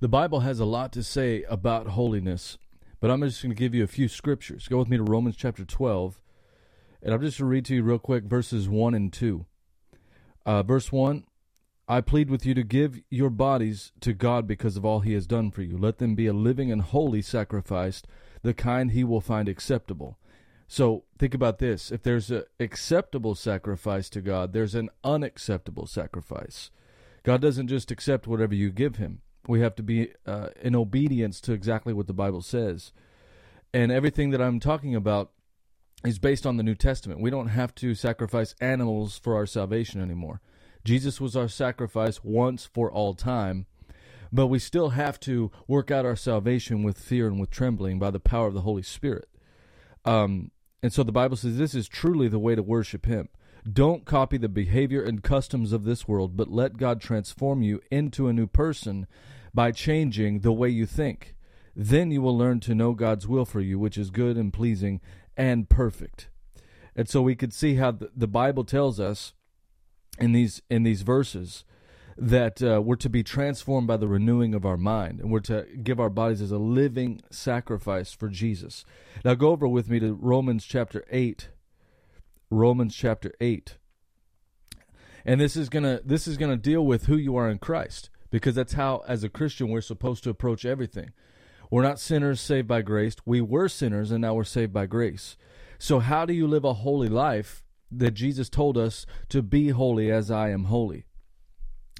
The 0.00 0.08
Bible 0.08 0.40
has 0.40 0.60
a 0.60 0.64
lot 0.64 0.92
to 0.92 1.02
say 1.02 1.42
about 1.48 1.88
holiness, 1.88 2.56
but 3.00 3.10
I'm 3.10 3.20
just 3.22 3.42
going 3.42 3.50
to 3.50 3.56
give 3.56 3.74
you 3.74 3.82
a 3.82 3.88
few 3.88 4.06
scriptures. 4.06 4.68
Go 4.68 4.78
with 4.78 4.88
me 4.88 4.96
to 4.96 5.02
Romans 5.02 5.34
chapter 5.34 5.64
12, 5.64 6.20
and 7.02 7.12
I'm 7.12 7.20
just 7.20 7.36
going 7.40 7.48
to 7.48 7.50
read 7.50 7.64
to 7.64 7.74
you 7.74 7.82
real 7.82 7.98
quick 7.98 8.22
verses 8.22 8.68
1 8.68 8.94
and 8.94 9.12
2. 9.12 9.44
Uh, 10.46 10.62
verse 10.62 10.92
1 10.92 11.24
I 11.88 12.00
plead 12.00 12.30
with 12.30 12.46
you 12.46 12.54
to 12.54 12.62
give 12.62 13.00
your 13.10 13.28
bodies 13.28 13.90
to 14.02 14.12
God 14.12 14.46
because 14.46 14.76
of 14.76 14.84
all 14.84 15.00
he 15.00 15.14
has 15.14 15.26
done 15.26 15.50
for 15.50 15.62
you. 15.62 15.76
Let 15.76 15.98
them 15.98 16.14
be 16.14 16.28
a 16.28 16.32
living 16.32 16.70
and 16.70 16.82
holy 16.82 17.20
sacrifice, 17.20 18.02
the 18.42 18.54
kind 18.54 18.92
he 18.92 19.02
will 19.02 19.20
find 19.20 19.48
acceptable. 19.48 20.16
So 20.68 21.06
think 21.18 21.34
about 21.34 21.58
this. 21.58 21.90
If 21.90 22.04
there's 22.04 22.30
an 22.30 22.44
acceptable 22.60 23.34
sacrifice 23.34 24.08
to 24.10 24.20
God, 24.20 24.52
there's 24.52 24.76
an 24.76 24.90
unacceptable 25.02 25.86
sacrifice. 25.86 26.70
God 27.24 27.40
doesn't 27.40 27.66
just 27.66 27.90
accept 27.90 28.28
whatever 28.28 28.54
you 28.54 28.70
give 28.70 28.96
him. 28.96 29.22
We 29.48 29.60
have 29.60 29.74
to 29.76 29.82
be 29.82 30.12
uh, 30.26 30.50
in 30.60 30.76
obedience 30.76 31.40
to 31.40 31.52
exactly 31.52 31.92
what 31.92 32.06
the 32.06 32.12
Bible 32.12 32.42
says. 32.42 32.92
And 33.72 33.90
everything 33.90 34.30
that 34.30 34.42
I'm 34.42 34.60
talking 34.60 34.94
about 34.94 35.32
is 36.04 36.18
based 36.18 36.46
on 36.46 36.58
the 36.58 36.62
New 36.62 36.74
Testament. 36.74 37.20
We 37.20 37.30
don't 37.30 37.48
have 37.48 37.74
to 37.76 37.94
sacrifice 37.94 38.54
animals 38.60 39.18
for 39.18 39.34
our 39.34 39.46
salvation 39.46 40.00
anymore. 40.00 40.40
Jesus 40.84 41.20
was 41.20 41.34
our 41.34 41.48
sacrifice 41.48 42.22
once 42.22 42.66
for 42.66 42.92
all 42.92 43.14
time, 43.14 43.66
but 44.30 44.46
we 44.46 44.58
still 44.58 44.90
have 44.90 45.18
to 45.20 45.50
work 45.66 45.90
out 45.90 46.04
our 46.04 46.16
salvation 46.16 46.82
with 46.82 46.98
fear 46.98 47.26
and 47.26 47.40
with 47.40 47.50
trembling 47.50 47.98
by 47.98 48.10
the 48.10 48.20
power 48.20 48.46
of 48.46 48.54
the 48.54 48.60
Holy 48.60 48.82
Spirit. 48.82 49.28
Um, 50.04 50.50
and 50.82 50.92
so 50.92 51.02
the 51.02 51.10
Bible 51.10 51.36
says 51.36 51.56
this 51.56 51.74
is 51.74 51.88
truly 51.88 52.28
the 52.28 52.38
way 52.38 52.54
to 52.54 52.62
worship 52.62 53.06
Him. 53.06 53.28
Don't 53.70 54.04
copy 54.04 54.38
the 54.38 54.48
behavior 54.48 55.02
and 55.02 55.22
customs 55.22 55.72
of 55.72 55.84
this 55.84 56.06
world, 56.06 56.36
but 56.36 56.50
let 56.50 56.76
God 56.76 57.00
transform 57.00 57.62
you 57.62 57.80
into 57.90 58.28
a 58.28 58.32
new 58.32 58.46
person 58.46 59.06
by 59.52 59.72
changing 59.72 60.40
the 60.40 60.52
way 60.52 60.68
you 60.68 60.86
think. 60.86 61.34
Then 61.74 62.10
you 62.10 62.22
will 62.22 62.36
learn 62.36 62.60
to 62.60 62.74
know 62.74 62.92
God's 62.92 63.26
will 63.26 63.44
for 63.44 63.60
you, 63.60 63.78
which 63.78 63.98
is 63.98 64.10
good 64.10 64.36
and 64.36 64.52
pleasing 64.52 65.00
and 65.36 65.68
perfect. 65.68 66.28
And 66.94 67.08
so 67.08 67.22
we 67.22 67.36
could 67.36 67.52
see 67.52 67.74
how 67.74 67.92
the 67.92 68.26
Bible 68.26 68.64
tells 68.64 68.98
us 68.98 69.32
in 70.18 70.32
these 70.32 70.62
in 70.68 70.82
these 70.82 71.02
verses 71.02 71.64
that 72.16 72.60
uh, 72.60 72.82
we're 72.82 72.96
to 72.96 73.08
be 73.08 73.22
transformed 73.22 73.86
by 73.86 73.96
the 73.96 74.08
renewing 74.08 74.52
of 74.52 74.66
our 74.66 74.76
mind 74.76 75.20
and 75.20 75.30
we're 75.30 75.38
to 75.38 75.64
give 75.84 76.00
our 76.00 76.10
bodies 76.10 76.42
as 76.42 76.50
a 76.50 76.58
living 76.58 77.20
sacrifice 77.30 78.12
for 78.12 78.28
Jesus. 78.28 78.84
Now 79.24 79.34
go 79.34 79.50
over 79.50 79.68
with 79.68 79.88
me 79.88 80.00
to 80.00 80.14
Romans 80.14 80.64
chapter 80.64 81.04
8. 81.10 81.48
Romans 82.50 82.94
chapter 82.94 83.32
8. 83.40 83.76
And 85.24 85.40
this 85.40 85.56
is 85.56 85.68
going 85.68 85.84
to 85.84 86.00
this 86.04 86.26
is 86.26 86.36
going 86.36 86.50
to 86.50 86.56
deal 86.56 86.84
with 86.84 87.06
who 87.06 87.16
you 87.16 87.36
are 87.36 87.50
in 87.50 87.58
Christ 87.58 88.10
because 88.30 88.54
that's 88.54 88.74
how 88.74 89.02
as 89.06 89.24
a 89.24 89.28
Christian 89.28 89.68
we're 89.68 89.80
supposed 89.80 90.24
to 90.24 90.30
approach 90.30 90.64
everything. 90.64 91.12
We're 91.70 91.82
not 91.82 92.00
sinners 92.00 92.40
saved 92.40 92.66
by 92.66 92.82
grace. 92.82 93.14
We 93.26 93.40
were 93.40 93.68
sinners 93.68 94.10
and 94.10 94.22
now 94.22 94.34
we're 94.34 94.44
saved 94.44 94.72
by 94.72 94.86
grace. 94.86 95.36
So 95.78 96.00
how 96.00 96.24
do 96.24 96.32
you 96.32 96.46
live 96.46 96.64
a 96.64 96.74
holy 96.74 97.08
life 97.08 97.62
that 97.90 98.12
Jesus 98.12 98.48
told 98.48 98.78
us 98.78 99.06
to 99.28 99.42
be 99.42 99.68
holy 99.68 100.10
as 100.10 100.30
I 100.30 100.50
am 100.50 100.64
holy? 100.64 101.04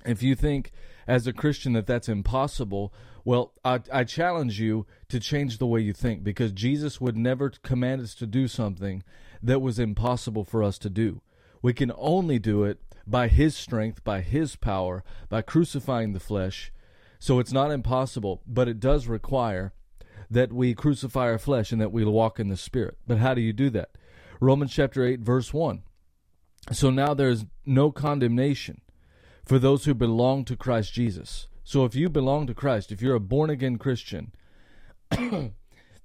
If 0.07 0.23
you 0.23 0.35
think 0.35 0.73
as 1.07 1.27
a 1.27 1.33
Christian 1.33 1.75
that 1.75 1.87
that's 1.87 2.09
impossible, 2.09 2.95
well, 3.25 3.53
I, 3.65 3.81
I, 3.93 4.05
challenge 4.05 4.61
you 4.61 4.87
to 5.09 5.21
change 5.21 5.59
the 5.59 5.67
way 5.67 5.81
you 5.81 5.93
think 5.93 6.23
because 6.23 6.53
Jesus 6.53 7.01
would 7.01 7.17
never 7.17 7.51
command 7.51 8.01
us 8.01 8.15
to 8.17 8.27
do 8.27 8.49
something 8.49 9.03
that 9.42 9.61
was 9.61 9.78
impossible 9.78 10.44
for 10.44 10.62
us 10.62 10.78
to 10.78 10.91
do. 10.91 11.22
We 11.62 11.72
can 11.72 11.92
only 11.97 12.39
do 12.39 12.64
it 12.64 12.78
by 13.06 13.28
His 13.28 13.56
strength, 13.56 14.05
by 14.05 14.20
His 14.20 14.56
power, 14.56 15.03
by 15.28 15.42
crucifying 15.42 16.12
the 16.12 16.20
flesh. 16.20 16.72
So 17.19 17.39
it's 17.39 17.53
not 17.53 17.70
impossible, 17.70 18.42
but 18.47 18.69
it 18.69 18.80
does 18.80 19.06
require 19.06 19.72
that 20.30 20.53
we 20.53 20.75
crucify 20.75 21.22
our 21.22 21.39
flesh 21.39 21.72
and 21.72 21.80
that 21.80 21.92
we 21.92 22.05
walk 22.05 22.39
in 22.39 22.48
the 22.48 22.56
Spirit. 22.56 22.98
But 23.06 23.19
how 23.19 23.34
do 23.34 23.41
you 23.41 23.53
do 23.53 23.70
that? 23.70 23.91
Romans 24.41 24.72
chapter 24.72 25.05
8, 25.05 25.20
verse 25.20 25.52
1. 25.52 25.83
So 26.73 26.90
now 26.90 27.14
there 27.14 27.30
is 27.30 27.46
no 27.64 27.90
condemnation 27.90 28.83
for 29.45 29.58
those 29.58 29.84
who 29.84 29.95
belong 29.95 30.45
to 30.45 30.57
Christ 30.57 30.92
Jesus. 30.92 31.48
So 31.64 31.84
if 31.84 31.95
you 31.95 32.08
belong 32.08 32.46
to 32.46 32.55
Christ, 32.55 32.92
if 32.92 33.02
you're 33.02 33.14
a 33.14 33.20
born 33.20 33.51
again 33.51 33.79
Christian, 33.79 34.33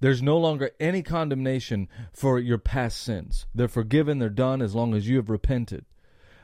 there's 0.03 0.21
no 0.21 0.37
longer 0.37 0.71
any 0.81 1.01
condemnation 1.01 1.87
for 2.11 2.37
your 2.37 2.57
past 2.57 3.01
sins. 3.01 3.45
They're 3.55 3.69
forgiven, 3.69 4.19
they're 4.19 4.27
done 4.27 4.61
as 4.61 4.75
long 4.75 4.93
as 4.93 5.07
you 5.07 5.15
have 5.15 5.29
repented. 5.29 5.85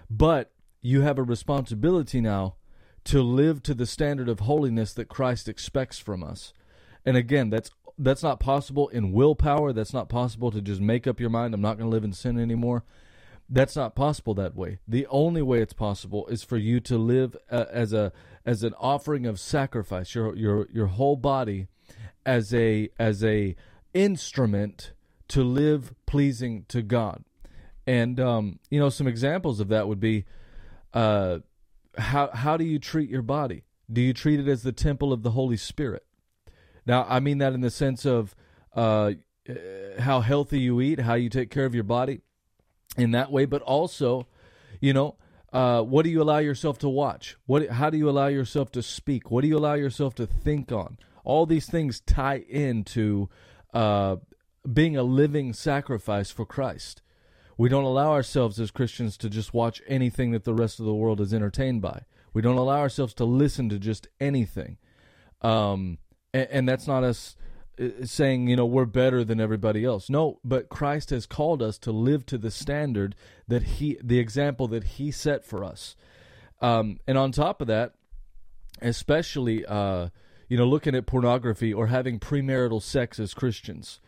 But 0.09 0.53
you 0.81 1.02
have 1.02 1.18
a 1.18 1.24
responsibility 1.24 2.22
now 2.22 2.56
to 3.03 3.22
live 3.22 3.62
to 3.64 3.74
the 3.74 3.86
standard 3.86 4.30
of 4.30 4.40
holiness 4.40 4.94
that 4.94 5.09
Christ 5.09 5.50
expects 5.50 6.00
from 6.00 6.24
us. 6.24 6.53
And 7.06 7.18
again, 7.18 7.50
that's 7.50 7.70
that's 7.97 8.24
not 8.24 8.40
possible 8.40 8.88
in 8.88 9.12
willpower. 9.12 9.74
That's 9.74 9.94
not 9.94 10.08
possible 10.08 10.52
to 10.52 10.62
just 10.62 10.80
make 10.80 11.06
up 11.06 11.20
your 11.20 11.30
mind 11.30 11.53
I'm 11.53 11.59
not 11.59 11.78
going 11.78 11.90
to 11.90 11.94
live 11.94 12.06
in 12.06 12.14
sin 12.14 12.40
anymore. 12.40 12.86
That's 13.50 13.76
not 13.76 13.94
possible 13.94 14.34
that 14.36 14.56
way. 14.56 14.80
The 14.88 15.06
only 15.08 15.41
way 15.41 15.59
it's 15.59 15.74
possible 15.74 16.28
is 16.28 16.46
for 16.46 16.56
you 16.56 16.80
to 16.80 16.97
live 16.97 17.36
uh, 17.52 17.66
as 17.70 17.91
a 17.91 18.14
as 18.46 18.64
an 18.64 18.74
offering 18.80 19.26
of 19.26 19.38
sacrifice, 19.38 20.16
your 20.16 20.34
your 20.34 20.70
your 20.72 20.88
whole 20.88 21.18
body 21.18 21.68
as 22.29 22.53
a 22.53 22.90
as 23.00 23.23
a 23.23 23.56
instrument 23.95 24.94
to 25.29 25.44
live 25.44 25.95
pleasing 26.06 26.63
to 26.67 26.84
God. 26.84 27.23
And 27.88 28.19
um, 28.19 28.59
you 28.69 28.79
know, 28.79 28.90
some 28.90 29.07
examples 29.07 29.59
of 29.59 29.69
that 29.69 29.88
would 29.88 30.00
be 30.00 30.25
uh, 30.94 31.40
how 31.97 32.29
how 32.31 32.56
do 32.56 32.63
you 32.63 32.78
treat 32.78 33.09
your 33.09 33.23
body? 33.23 33.63
Do 33.91 34.00
you 34.00 34.13
treat 34.13 34.40
it 34.40 34.47
as 34.47 34.62
the 34.62 34.72
temple 34.72 35.12
of 35.12 35.23
the 35.23 35.31
Holy 35.31 35.57
Spirit? 35.57 36.06
Now, 36.85 37.07
I 37.09 37.19
mean 37.19 37.40
that 37.40 37.53
in 37.53 37.62
the 37.62 37.72
sense 37.72 38.06
of 38.06 38.35
uh, 38.75 39.13
how 39.97 40.19
healthy 40.22 40.59
you 40.59 40.79
eat, 40.81 41.00
how 41.00 41.16
you 41.16 41.29
take 41.29 41.50
care 41.50 41.66
of 41.66 41.73
your 41.73 41.84
body 41.84 42.22
in 42.96 43.09
that 43.11 43.31
way, 43.31 43.46
but 43.46 43.63
also, 43.63 44.28
you 44.79 44.94
know, 44.94 45.16
uh, 45.51 45.81
what 45.81 46.03
do 46.03 46.11
you 46.11 46.22
allow 46.22 46.38
yourself 46.38 46.78
to 46.79 46.90
watch? 46.90 47.38
What, 47.47 47.69
how 47.69 47.90
do 47.90 47.97
you 47.97 48.07
allow 48.07 48.28
yourself 48.28 48.72
to 48.73 48.84
speak? 48.84 49.31
What 49.31 49.41
do 49.41 49.47
you 49.47 49.57
allow 49.57 49.73
yourself 49.73 50.13
to 50.16 50.28
think 50.28 50.72
on? 50.72 51.00
All 51.24 51.46
these 51.46 51.68
things 51.68 52.02
tie 52.02 52.44
into 52.50 53.30
uh, 53.74 54.18
being 54.72 54.97
a 54.97 55.03
living 55.03 55.53
sacrifice 55.53 56.31
for 56.31 56.46
Christ. 56.46 57.02
We 57.57 57.69
don't 57.69 57.84
allow 57.84 58.12
ourselves 58.12 58.59
as 58.59 58.72
Christians 58.72 59.18
to 59.18 59.29
just 59.29 59.53
watch 59.53 59.81
anything 59.88 60.31
that 60.31 60.46
the 60.46 60.53
rest 60.53 60.79
of 60.79 60.85
the 60.85 60.94
world 60.94 61.19
is 61.19 61.34
entertained 61.34 61.81
by. 61.81 62.03
We 62.34 62.41
don't 62.41 62.58
allow 62.58 62.79
ourselves 62.79 63.13
to 63.16 63.25
listen 63.25 63.69
to 63.69 63.79
just 63.79 64.08
anything. 64.19 64.78
Um, 65.41 65.97
and, 66.34 66.47
and 66.50 66.69
that's 66.69 66.88
not 66.88 67.03
us 67.03 67.35
uh, 67.79 68.06
saying 68.06 68.47
you 68.47 68.56
know 68.56 68.66
we're 68.66 68.85
better 68.85 69.24
than 69.24 69.40
everybody 69.40 69.85
else 69.85 70.09
no 70.09 70.40
but 70.44 70.69
christ 70.69 71.12
has 71.12 71.25
called 71.25 71.62
us 71.62 71.78
to 71.78 71.91
live 71.91 72.25
to 72.25 72.38
the 72.38 72.52
standard 72.52 73.16
that 73.47 73.63
he 73.63 73.97
the 74.03 74.19
example 74.19 74.68
that 74.68 74.84
he 74.84 75.12
set 75.12 75.46
for 75.46 75.63
us 75.63 75.96
um, 76.62 77.00
and 77.08 77.18
on 77.18 77.31
top 77.31 77.62
of 77.62 77.68
that 77.68 77.94
especially 78.81 79.66
uh, 79.66 80.09
you 80.50 80.58
know 80.58 80.66
looking 80.66 80.96
at 80.96 81.06
pornography 81.06 81.74
or 81.74 81.88
having 81.88 82.20
premarital 82.20 82.82
sex 82.82 83.20
as 83.20 83.34
christians 83.34 84.02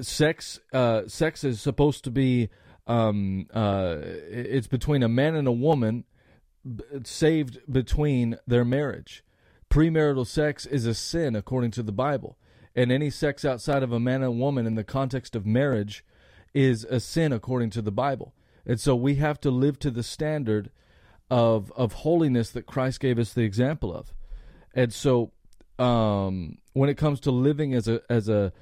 sex 0.00 0.60
uh, 0.72 1.02
sex 1.06 1.44
is 1.44 1.60
supposed 1.60 2.04
to 2.04 2.10
be 2.10 2.48
um, 2.86 3.46
uh, 3.54 3.96
it's 4.02 4.66
between 4.66 5.02
a 5.02 5.08
man 5.08 5.34
and 5.34 5.48
a 5.48 5.52
woman 5.52 6.04
saved 7.02 7.60
between 7.70 8.36
their 8.46 8.64
marriage 8.64 9.24
premarital 9.70 10.26
sex 10.26 10.64
is 10.66 10.86
a 10.86 10.94
sin 10.94 11.34
according 11.34 11.70
to 11.72 11.82
the 11.82 11.92
bible 11.92 12.38
and 12.76 12.90
any 12.90 13.10
sex 13.10 13.44
outside 13.44 13.82
of 13.82 13.92
a 13.92 14.00
man 14.00 14.22
and 14.22 14.40
woman 14.40 14.66
in 14.66 14.74
the 14.74 14.84
context 14.84 15.36
of 15.36 15.46
marriage 15.46 16.04
is 16.52 16.84
a 16.84 17.00
sin 17.00 17.32
according 17.32 17.70
to 17.70 17.82
the 17.82 17.92
Bible. 17.92 18.34
And 18.66 18.80
so 18.80 18.96
we 18.96 19.16
have 19.16 19.40
to 19.40 19.50
live 19.50 19.78
to 19.80 19.90
the 19.90 20.02
standard 20.02 20.70
of 21.30 21.72
of 21.72 21.92
holiness 21.92 22.50
that 22.50 22.66
Christ 22.66 23.00
gave 23.00 23.18
us 23.18 23.32
the 23.32 23.42
example 23.42 23.94
of. 23.94 24.12
And 24.74 24.92
so 24.92 25.32
um, 25.78 26.58
when 26.72 26.88
it 26.88 26.96
comes 26.96 27.20
to 27.20 27.30
living 27.30 27.74
as 27.74 27.88
a 27.88 28.00
as 28.08 28.28
a 28.28 28.52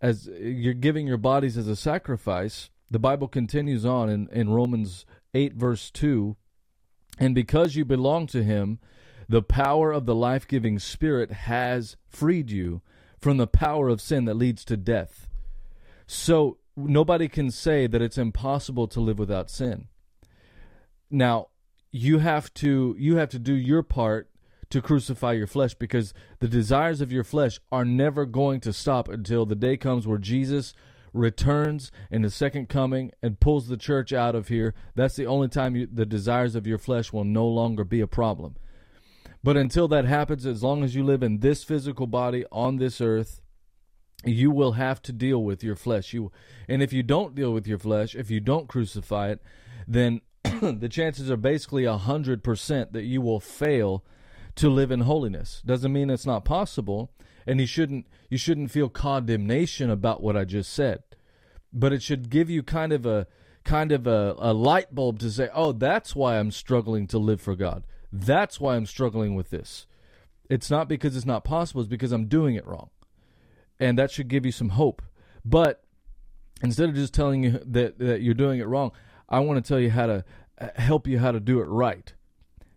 as 0.00 0.26
you're 0.26 0.74
giving 0.74 1.06
your 1.06 1.16
bodies 1.16 1.56
as 1.56 1.68
a 1.68 1.76
sacrifice, 1.76 2.70
the 2.90 2.98
Bible 2.98 3.28
continues 3.28 3.84
on 3.86 4.08
in, 4.08 4.28
in 4.30 4.50
Romans 4.50 5.06
8 5.34 5.54
verse 5.54 5.90
2, 5.90 6.36
and 7.18 7.34
because 7.34 7.76
you 7.76 7.84
belong 7.84 8.26
to 8.28 8.42
him, 8.42 8.78
the 9.28 9.42
power 9.42 9.92
of 9.92 10.06
the 10.06 10.14
life-giving 10.14 10.78
spirit 10.78 11.30
has 11.32 11.96
freed 12.08 12.50
you 12.50 12.82
from 13.18 13.38
the 13.38 13.46
power 13.46 13.88
of 13.88 14.00
sin 14.00 14.24
that 14.26 14.34
leads 14.34 14.64
to 14.66 14.76
death. 14.76 15.28
So 16.06 16.58
nobody 16.76 17.28
can 17.28 17.50
say 17.50 17.86
that 17.86 18.02
it's 18.02 18.18
impossible 18.18 18.86
to 18.88 19.00
live 19.00 19.18
without 19.18 19.50
sin. 19.50 19.88
Now, 21.10 21.48
you 21.90 22.18
have 22.18 22.52
to 22.54 22.94
you 22.98 23.16
have 23.16 23.30
to 23.30 23.38
do 23.38 23.54
your 23.54 23.82
part 23.82 24.28
to 24.70 24.82
crucify 24.82 25.32
your 25.32 25.46
flesh 25.46 25.74
because 25.74 26.12
the 26.40 26.48
desires 26.48 27.00
of 27.00 27.12
your 27.12 27.24
flesh 27.24 27.60
are 27.70 27.84
never 27.84 28.26
going 28.26 28.60
to 28.60 28.72
stop 28.72 29.08
until 29.08 29.46
the 29.46 29.54
day 29.54 29.76
comes 29.76 30.06
where 30.06 30.18
Jesus 30.18 30.74
returns 31.12 31.90
in 32.10 32.22
the 32.22 32.30
second 32.30 32.68
coming 32.68 33.10
and 33.22 33.40
pulls 33.40 33.68
the 33.68 33.76
church 33.76 34.12
out 34.12 34.34
of 34.34 34.48
here. 34.48 34.74
That's 34.94 35.16
the 35.16 35.26
only 35.26 35.48
time 35.48 35.76
you, 35.76 35.88
the 35.90 36.06
desires 36.06 36.54
of 36.54 36.66
your 36.66 36.78
flesh 36.78 37.12
will 37.12 37.24
no 37.24 37.46
longer 37.46 37.84
be 37.84 38.00
a 38.00 38.06
problem. 38.06 38.56
But 39.42 39.56
until 39.56 39.88
that 39.88 40.04
happens, 40.04 40.44
as 40.44 40.62
long 40.62 40.82
as 40.82 40.94
you 40.94 41.04
live 41.04 41.22
in 41.22 41.38
this 41.38 41.62
physical 41.62 42.06
body 42.06 42.44
on 42.50 42.76
this 42.76 43.00
earth, 43.00 43.40
you 44.24 44.50
will 44.50 44.72
have 44.72 45.00
to 45.02 45.12
deal 45.12 45.42
with 45.42 45.62
your 45.62 45.76
flesh. 45.76 46.12
You 46.12 46.32
and 46.68 46.82
if 46.82 46.92
you 46.92 47.02
don't 47.02 47.34
deal 47.34 47.52
with 47.52 47.66
your 47.66 47.78
flesh, 47.78 48.14
if 48.14 48.30
you 48.30 48.40
don't 48.40 48.68
crucify 48.68 49.30
it, 49.30 49.42
then 49.86 50.20
the 50.42 50.88
chances 50.90 51.30
are 51.30 51.36
basically 51.36 51.84
a 51.84 51.96
hundred 51.96 52.42
percent 52.42 52.92
that 52.92 53.04
you 53.04 53.20
will 53.20 53.40
fail 53.40 54.04
to 54.56 54.68
live 54.68 54.90
in 54.90 55.00
holiness. 55.00 55.62
Doesn't 55.64 55.92
mean 55.92 56.10
it's 56.10 56.26
not 56.26 56.44
possible, 56.44 57.10
and 57.46 57.60
you 57.60 57.66
shouldn't 57.66 58.06
you 58.28 58.38
shouldn't 58.38 58.70
feel 58.70 58.88
condemnation 58.88 59.90
about 59.90 60.22
what 60.22 60.36
I 60.36 60.44
just 60.44 60.72
said. 60.72 61.02
But 61.72 61.92
it 61.92 62.02
should 62.02 62.30
give 62.30 62.50
you 62.50 62.62
kind 62.62 62.92
of 62.92 63.06
a 63.06 63.26
kind 63.64 63.92
of 63.92 64.06
a, 64.06 64.34
a 64.38 64.54
light 64.54 64.94
bulb 64.94 65.18
to 65.18 65.30
say, 65.30 65.48
oh, 65.52 65.72
that's 65.72 66.16
why 66.16 66.38
I'm 66.38 66.50
struggling 66.50 67.06
to 67.08 67.18
live 67.18 67.40
for 67.40 67.54
God. 67.54 67.84
That's 68.12 68.60
why 68.60 68.76
I'm 68.76 68.86
struggling 68.86 69.34
with 69.34 69.50
this. 69.50 69.86
It's 70.48 70.70
not 70.70 70.88
because 70.88 71.16
it's 71.16 71.26
not 71.26 71.44
possible, 71.44 71.80
it's 71.80 71.90
because 71.90 72.12
I'm 72.12 72.26
doing 72.26 72.54
it 72.54 72.66
wrong. 72.66 72.90
And 73.78 73.98
that 73.98 74.10
should 74.10 74.28
give 74.28 74.46
you 74.46 74.52
some 74.52 74.70
hope. 74.70 75.02
But 75.44 75.82
instead 76.62 76.88
of 76.88 76.94
just 76.94 77.12
telling 77.12 77.44
you 77.44 77.60
that, 77.66 77.98
that 77.98 78.22
you're 78.22 78.34
doing 78.34 78.60
it 78.60 78.66
wrong, 78.66 78.92
I 79.28 79.40
want 79.40 79.62
to 79.62 79.68
tell 79.68 79.80
you 79.80 79.90
how 79.90 80.06
to 80.06 80.24
uh, 80.60 80.68
help 80.76 81.06
you 81.06 81.18
how 81.18 81.32
to 81.32 81.40
do 81.40 81.60
it 81.60 81.64
right. 81.64 82.14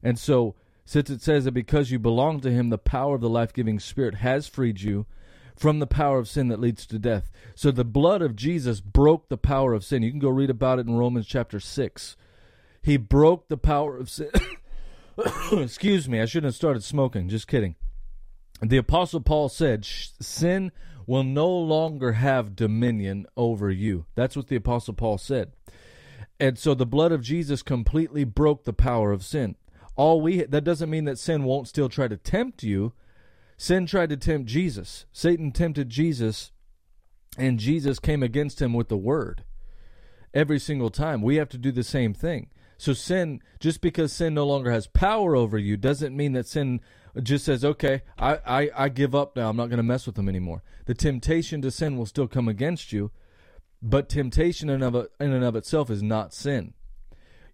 And 0.04 0.18
so, 0.18 0.56
since 0.90 1.12
it 1.12 1.22
says 1.22 1.46
that 1.46 1.52
because 1.52 1.92
you 1.92 2.00
belong 2.00 2.40
to 2.40 2.50
Him, 2.50 2.72
the 2.72 2.80
power 2.80 3.14
of 3.14 3.22
the 3.22 3.30
life 3.30 3.54
giving 3.54 3.80
Spirit 3.80 4.16
has 4.16 4.48
freed 4.48 4.82
you 4.82 5.06
from 5.56 5.78
the 5.78 5.86
power 5.86 6.18
of 6.18 6.28
sin 6.28 6.48
that 6.48 6.60
leads 6.60 6.88
to 6.88 6.98
death. 6.98 7.30
So 7.54 7.70
the 7.70 7.86
blood 7.86 8.24
of 8.24 8.36
Jesus 8.36 8.82
broke 8.82 9.30
the 9.30 9.38
power 9.38 9.76
of 9.76 9.84
sin. 9.84 10.02
You 10.02 10.10
can 10.10 10.20
go 10.20 10.30
read 10.30 10.50
about 10.50 10.80
it 10.80 10.88
in 10.88 10.98
Romans 10.98 11.28
chapter 11.28 11.60
6. 11.60 12.18
He 12.82 12.98
broke 12.98 13.50
the 13.50 13.56
power 13.56 13.98
of 13.98 14.10
sin. 14.10 14.32
Excuse 15.52 16.10
me, 16.10 16.22
I 16.22 16.26
shouldn't 16.26 16.50
have 16.50 16.56
started 16.56 16.84
smoking. 16.84 17.30
Just 17.30 17.48
kidding. 17.48 17.76
The 18.60 18.78
Apostle 18.78 19.22
Paul 19.22 19.48
said, 19.48 19.86
Sin 19.86 20.72
will 21.06 21.24
no 21.24 21.50
longer 21.50 22.14
have 22.14 22.56
dominion 22.56 23.28
over 23.38 23.70
you. 23.70 24.08
That's 24.16 24.36
what 24.36 24.48
the 24.48 24.56
Apostle 24.56 24.96
Paul 24.96 25.20
said. 25.20 25.52
And 26.40 26.58
so 26.58 26.74
the 26.74 26.88
blood 26.88 27.12
of 27.12 27.22
Jesus 27.22 27.62
completely 27.62 28.24
broke 28.24 28.64
the 28.64 28.74
power 28.74 29.12
of 29.12 29.24
sin. 29.24 29.56
All 30.00 30.22
we 30.22 30.44
that 30.44 30.64
doesn't 30.64 30.90
mean 30.90 31.04
that 31.06 31.20
sin 31.20 31.44
won't 31.44 31.68
still 31.68 31.90
try 31.90 32.08
to 32.08 32.16
tempt 32.16 32.64
you. 32.64 32.94
Sin 33.58 33.86
tried 33.86 34.12
to 34.12 34.16
tempt 34.16 34.48
Jesus. 34.48 35.06
Satan 35.12 35.52
tempted 35.52 35.90
Jesus, 35.90 36.54
and 37.38 37.60
Jesus 37.60 38.00
came 38.00 38.24
against 38.24 38.62
him 38.62 38.72
with 38.72 38.88
the 38.88 38.96
word. 38.96 39.44
Every 40.34 40.58
single 40.58 40.90
time. 40.90 41.22
We 41.22 41.36
have 41.36 41.50
to 41.50 41.58
do 41.58 41.74
the 41.74 41.84
same 41.84 42.14
thing. 42.14 42.48
So 42.78 42.94
sin, 42.94 43.42
just 43.60 43.82
because 43.82 44.14
sin 44.14 44.34
no 44.34 44.48
longer 44.48 44.72
has 44.72 44.88
power 44.88 45.36
over 45.36 45.58
you, 45.58 45.76
doesn't 45.76 46.16
mean 46.16 46.32
that 46.32 46.48
sin 46.48 46.80
just 47.22 47.44
says, 47.44 47.66
okay, 47.66 48.04
I, 48.18 48.40
I, 48.46 48.70
I 48.86 48.88
give 48.88 49.14
up 49.14 49.36
now. 49.36 49.50
I'm 49.50 49.58
not 49.58 49.68
going 49.68 49.78
to 49.78 49.84
mess 49.84 50.06
with 50.06 50.16
them 50.16 50.30
anymore. 50.30 50.64
The 50.86 50.94
temptation 50.94 51.62
to 51.64 51.72
sin 51.72 51.98
will 51.98 52.06
still 52.06 52.30
come 52.30 52.48
against 52.48 52.94
you, 52.94 53.12
but 53.82 54.08
temptation 54.08 54.70
in, 54.70 54.82
of, 54.82 54.96
in 54.96 55.34
and 55.34 55.44
of 55.44 55.58
itself 55.58 55.90
is 55.90 56.02
not 56.02 56.34
sin. 56.34 56.74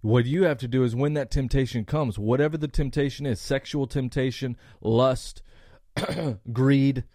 What 0.01 0.25
you 0.25 0.43
have 0.43 0.57
to 0.59 0.67
do 0.67 0.83
is 0.83 0.95
when 0.95 1.13
that 1.13 1.31
temptation 1.31 1.85
comes, 1.85 2.19
whatever 2.19 2.57
the 2.57 2.67
temptation 2.67 3.25
is 3.25 3.41
sexual 3.41 3.87
temptation, 3.87 4.57
lust, 4.81 5.41
greed 6.53 7.05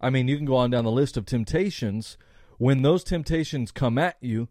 I 0.00 0.10
mean, 0.10 0.28
you 0.28 0.36
can 0.36 0.46
go 0.46 0.56
on 0.56 0.70
down 0.70 0.84
the 0.84 0.90
list 0.90 1.16
of 1.16 1.26
temptations. 1.26 2.16
When 2.58 2.82
those 2.82 3.04
temptations 3.04 3.70
come 3.70 3.98
at 3.98 4.16
you, 4.20 4.48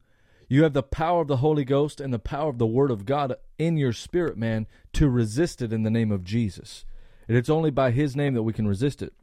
you 0.47 0.63
have 0.63 0.73
the 0.73 0.83
power 0.83 1.21
of 1.21 1.27
the 1.27 1.37
Holy 1.37 1.65
Ghost 1.65 1.99
and 1.99 2.13
the 2.13 2.19
power 2.19 2.49
of 2.49 2.57
the 2.57 2.67
Word 2.67 2.91
of 2.91 3.05
God 3.05 3.35
in 3.57 3.77
your 3.77 3.93
spirit, 3.93 4.37
man, 4.37 4.67
to 4.93 5.09
resist 5.09 5.61
it 5.61 5.73
in 5.73 5.83
the 5.83 5.89
name 5.89 6.11
of 6.11 6.23
Jesus. 6.23 6.85
And 7.27 7.37
it's 7.37 7.49
only 7.49 7.71
by 7.71 7.91
His 7.91 8.15
name 8.15 8.33
that 8.33 8.43
we 8.43 8.53
can 8.53 8.67
resist 8.67 9.01
it. 9.01 9.13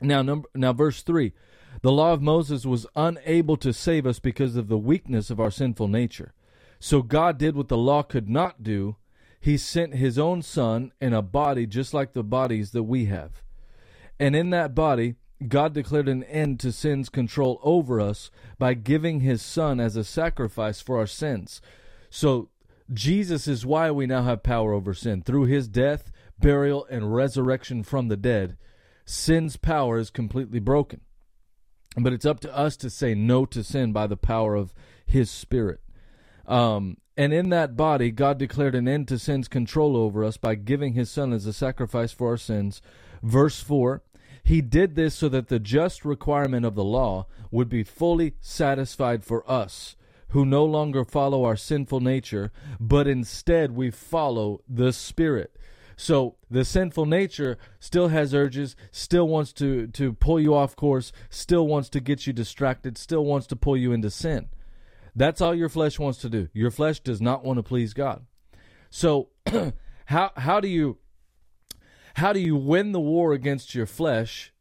Now, 0.00 0.22
number 0.22 0.48
now, 0.54 0.72
verse 0.72 1.02
three, 1.02 1.32
the 1.82 1.92
law 1.92 2.12
of 2.12 2.22
Moses 2.22 2.66
was 2.66 2.86
unable 2.94 3.56
to 3.58 3.72
save 3.72 4.06
us 4.06 4.18
because 4.18 4.56
of 4.56 4.68
the 4.68 4.78
weakness 4.78 5.30
of 5.30 5.40
our 5.40 5.50
sinful 5.50 5.88
nature. 5.88 6.32
So 6.86 7.02
God 7.02 7.36
did 7.36 7.56
what 7.56 7.66
the 7.66 7.76
law 7.76 8.04
could 8.04 8.28
not 8.28 8.62
do. 8.62 8.94
He 9.40 9.56
sent 9.56 9.96
His 9.96 10.20
own 10.20 10.40
Son 10.40 10.92
in 11.00 11.12
a 11.12 11.20
body 11.20 11.66
just 11.66 11.92
like 11.92 12.12
the 12.12 12.22
bodies 12.22 12.70
that 12.70 12.84
we 12.84 13.06
have, 13.06 13.42
and 14.20 14.36
in 14.36 14.50
that 14.50 14.72
body 14.72 15.16
God 15.48 15.74
declared 15.74 16.08
an 16.08 16.22
end 16.22 16.60
to 16.60 16.70
sin's 16.70 17.08
control 17.08 17.58
over 17.64 18.00
us 18.00 18.30
by 18.56 18.74
giving 18.74 19.18
his 19.18 19.42
son 19.42 19.80
as 19.80 19.96
a 19.96 20.04
sacrifice 20.04 20.80
for 20.80 20.96
our 20.96 21.08
sins. 21.08 21.60
So 22.08 22.50
Jesus 22.92 23.48
is 23.48 23.66
why 23.66 23.90
we 23.90 24.06
now 24.06 24.22
have 24.22 24.44
power 24.44 24.72
over 24.72 24.94
sin. 24.94 25.22
Through 25.22 25.46
his 25.46 25.66
death, 25.66 26.12
burial, 26.38 26.86
and 26.88 27.12
resurrection 27.12 27.82
from 27.82 28.06
the 28.06 28.16
dead, 28.16 28.56
sin's 29.04 29.56
power 29.56 29.98
is 29.98 30.08
completely 30.08 30.60
broken. 30.60 31.00
But 31.98 32.12
it's 32.12 32.24
up 32.24 32.38
to 32.40 32.56
us 32.56 32.76
to 32.78 32.90
say 32.90 33.16
no 33.16 33.44
to 33.44 33.64
sin 33.64 33.92
by 33.92 34.06
the 34.06 34.16
power 34.16 34.54
of 34.54 34.72
his 35.04 35.32
spirit. 35.32 35.80
Um, 36.46 36.98
and 37.16 37.32
in 37.32 37.48
that 37.50 37.76
body, 37.76 38.10
God 38.10 38.38
declared 38.38 38.74
an 38.74 38.86
end 38.86 39.08
to 39.08 39.18
sin's 39.18 39.48
control 39.48 39.96
over 39.96 40.22
us 40.22 40.36
by 40.36 40.54
giving 40.54 40.92
his 40.92 41.10
son 41.10 41.32
as 41.32 41.46
a 41.46 41.52
sacrifice 41.52 42.12
for 42.12 42.28
our 42.28 42.36
sins. 42.36 42.82
Verse 43.22 43.60
4 43.60 44.02
he 44.46 44.60
did 44.60 44.94
this 44.94 45.16
so 45.16 45.28
that 45.30 45.48
the 45.48 45.58
just 45.58 46.04
requirement 46.04 46.64
of 46.64 46.76
the 46.76 46.84
law 46.84 47.26
would 47.50 47.68
be 47.68 47.82
fully 47.82 48.34
satisfied 48.40 49.24
for 49.24 49.48
us, 49.50 49.96
who 50.28 50.46
no 50.46 50.64
longer 50.64 51.04
follow 51.04 51.42
our 51.42 51.56
sinful 51.56 51.98
nature, 51.98 52.52
but 52.78 53.08
instead 53.08 53.72
we 53.72 53.90
follow 53.90 54.62
the 54.68 54.92
Spirit. 54.92 55.56
So 55.96 56.36
the 56.48 56.64
sinful 56.64 57.06
nature 57.06 57.58
still 57.80 58.06
has 58.08 58.32
urges, 58.32 58.76
still 58.92 59.26
wants 59.26 59.52
to, 59.54 59.88
to 59.88 60.12
pull 60.12 60.38
you 60.38 60.54
off 60.54 60.76
course, 60.76 61.10
still 61.28 61.66
wants 61.66 61.88
to 61.88 61.98
get 61.98 62.28
you 62.28 62.32
distracted, 62.32 62.96
still 62.96 63.24
wants 63.24 63.48
to 63.48 63.56
pull 63.56 63.76
you 63.76 63.90
into 63.90 64.10
sin. 64.10 64.48
That's 65.16 65.40
all 65.40 65.54
your 65.54 65.70
flesh 65.70 65.98
wants 65.98 66.18
to 66.20 66.28
do. 66.28 66.48
Your 66.52 66.70
flesh 66.70 67.00
does 67.00 67.22
not 67.22 67.42
want 67.42 67.56
to 67.56 67.62
please 67.62 67.94
God. 67.94 68.26
So 68.90 69.30
how 70.06 70.30
how 70.36 70.60
do 70.60 70.68
you 70.68 70.98
how 72.16 72.34
do 72.34 72.40
you 72.40 72.54
win 72.54 72.92
the 72.92 73.00
war 73.00 73.32
against 73.32 73.74
your 73.74 73.86
flesh 73.86 74.52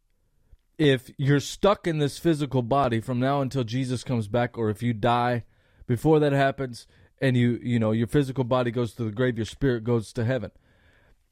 if 0.78 1.12
you're 1.18 1.42
stuck 1.42 1.88
in 1.88 2.00
this 2.00 2.18
physical 2.18 2.62
body 2.62 3.02
from 3.02 3.19
now 3.19 3.42
until 3.42 3.66
Jesus 3.66 4.04
comes 4.04 4.28
back 4.30 4.57
or 4.57 4.69
if 4.69 4.81
you 4.81 4.94
die 4.94 5.44
before 5.88 6.19
that 6.19 6.31
happens 6.31 6.88
and 7.22 7.36
you 7.36 7.60
you 7.62 7.78
know 7.78 7.92
your 7.92 8.08
physical 8.08 8.46
body 8.46 8.72
goes 8.72 8.94
to 8.94 9.04
the 9.04 9.12
grave 9.12 9.38
your 9.38 9.46
spirit 9.46 9.84
goes 9.84 10.13
to 10.13 10.25
heaven 10.25 10.51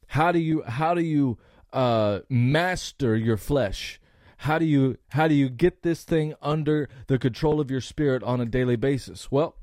how 0.07 0.31
do 0.31 0.39
you 0.39 0.63
how 0.63 0.93
do 0.93 1.01
you 1.01 1.37
uh, 1.71 2.19
master 2.29 3.15
your 3.15 3.37
flesh 3.37 3.99
how 4.43 4.57
do 4.59 4.65
you 4.65 4.97
how 5.09 5.27
do 5.27 5.33
you 5.33 5.50
get 5.50 5.83
this 5.83 6.03
thing 6.03 6.33
under 6.41 6.89
the 7.07 7.17
control 7.17 7.59
of 7.59 7.69
your 7.69 7.81
spirit 7.81 8.23
on 8.23 8.39
a 8.39 8.45
daily 8.45 8.75
basis 8.75 9.31
well 9.31 9.55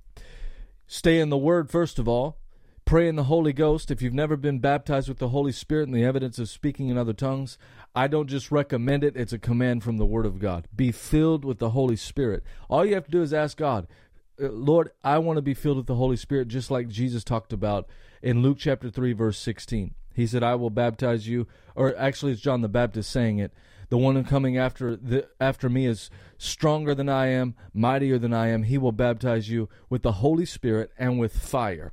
stay 0.86 1.20
in 1.20 1.28
the 1.30 1.38
word 1.38 1.70
first 1.70 1.98
of 1.98 2.08
all 2.08 2.40
Pray 2.90 3.06
in 3.06 3.14
the 3.14 3.24
Holy 3.24 3.52
Ghost. 3.52 3.92
If 3.92 4.02
you've 4.02 4.12
never 4.12 4.36
been 4.36 4.58
baptized 4.58 5.08
with 5.08 5.18
the 5.18 5.28
Holy 5.28 5.52
Spirit 5.52 5.86
and 5.86 5.94
the 5.94 6.02
evidence 6.02 6.40
of 6.40 6.48
speaking 6.48 6.88
in 6.88 6.98
other 6.98 7.12
tongues, 7.12 7.56
I 7.94 8.08
don't 8.08 8.26
just 8.26 8.50
recommend 8.50 9.04
it, 9.04 9.16
it's 9.16 9.32
a 9.32 9.38
command 9.38 9.84
from 9.84 9.96
the 9.96 10.04
Word 10.04 10.26
of 10.26 10.40
God. 10.40 10.66
Be 10.74 10.90
filled 10.90 11.44
with 11.44 11.60
the 11.60 11.70
Holy 11.70 11.94
Spirit. 11.94 12.42
All 12.68 12.84
you 12.84 12.94
have 12.94 13.04
to 13.04 13.10
do 13.12 13.22
is 13.22 13.32
ask 13.32 13.56
God, 13.56 13.86
uh, 14.42 14.48
Lord, 14.48 14.90
I 15.04 15.18
want 15.18 15.36
to 15.36 15.42
be 15.42 15.54
filled 15.54 15.76
with 15.76 15.86
the 15.86 15.94
Holy 15.94 16.16
Spirit, 16.16 16.48
just 16.48 16.68
like 16.68 16.88
Jesus 16.88 17.22
talked 17.22 17.52
about 17.52 17.86
in 18.22 18.42
Luke 18.42 18.58
chapter 18.58 18.90
3, 18.90 19.12
verse 19.12 19.38
16. 19.38 19.94
He 20.16 20.26
said, 20.26 20.42
I 20.42 20.56
will 20.56 20.68
baptize 20.68 21.28
you, 21.28 21.46
or 21.76 21.96
actually, 21.96 22.32
it's 22.32 22.42
John 22.42 22.60
the 22.60 22.68
Baptist 22.68 23.10
saying 23.10 23.38
it. 23.38 23.52
The 23.90 23.98
one 23.98 24.22
coming 24.24 24.56
after 24.56 24.96
the, 24.96 25.28
after 25.40 25.68
me 25.68 25.86
is 25.86 26.10
stronger 26.38 26.94
than 26.94 27.08
I 27.08 27.26
am, 27.26 27.54
mightier 27.74 28.18
than 28.18 28.32
I 28.32 28.48
am. 28.48 28.62
He 28.62 28.78
will 28.78 28.92
baptize 28.92 29.50
you 29.50 29.68
with 29.88 30.02
the 30.02 30.12
Holy 30.12 30.46
Spirit 30.46 30.92
and 30.96 31.18
with 31.18 31.36
fire. 31.36 31.92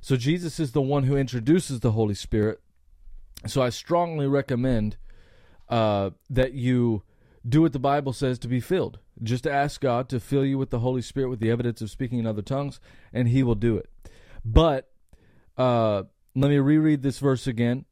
So 0.00 0.16
Jesus 0.16 0.58
is 0.58 0.72
the 0.72 0.82
one 0.82 1.04
who 1.04 1.16
introduces 1.16 1.80
the 1.80 1.92
Holy 1.92 2.14
Spirit. 2.14 2.60
So 3.46 3.62
I 3.62 3.68
strongly 3.68 4.26
recommend 4.26 4.96
uh, 5.68 6.10
that 6.30 6.54
you 6.54 7.02
do 7.46 7.62
what 7.62 7.72
the 7.72 7.78
Bible 7.78 8.12
says 8.12 8.38
to 8.40 8.48
be 8.48 8.60
filled. 8.60 8.98
Just 9.22 9.46
ask 9.46 9.80
God 9.80 10.08
to 10.08 10.20
fill 10.20 10.44
you 10.44 10.58
with 10.58 10.70
the 10.70 10.80
Holy 10.80 11.02
Spirit 11.02 11.28
with 11.28 11.40
the 11.40 11.50
evidence 11.50 11.80
of 11.82 11.90
speaking 11.90 12.18
in 12.18 12.26
other 12.26 12.42
tongues, 12.42 12.80
and 13.12 13.28
He 13.28 13.42
will 13.42 13.54
do 13.54 13.76
it. 13.76 13.88
But 14.44 14.90
uh, 15.56 16.04
let 16.34 16.48
me 16.48 16.58
reread 16.58 17.02
this 17.02 17.18
verse 17.18 17.46
again. 17.46 17.84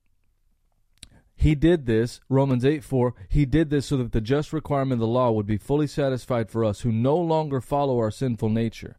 He 1.42 1.56
did 1.56 1.86
this, 1.86 2.20
Romans 2.28 2.64
8 2.64 2.84
4, 2.84 3.14
he 3.28 3.44
did 3.46 3.68
this 3.68 3.86
so 3.86 3.96
that 3.96 4.12
the 4.12 4.20
just 4.20 4.52
requirement 4.52 4.92
of 4.92 5.00
the 5.00 5.08
law 5.08 5.32
would 5.32 5.44
be 5.44 5.56
fully 5.56 5.88
satisfied 5.88 6.48
for 6.48 6.64
us 6.64 6.82
who 6.82 6.92
no 6.92 7.16
longer 7.16 7.60
follow 7.60 7.98
our 7.98 8.12
sinful 8.12 8.48
nature, 8.48 8.96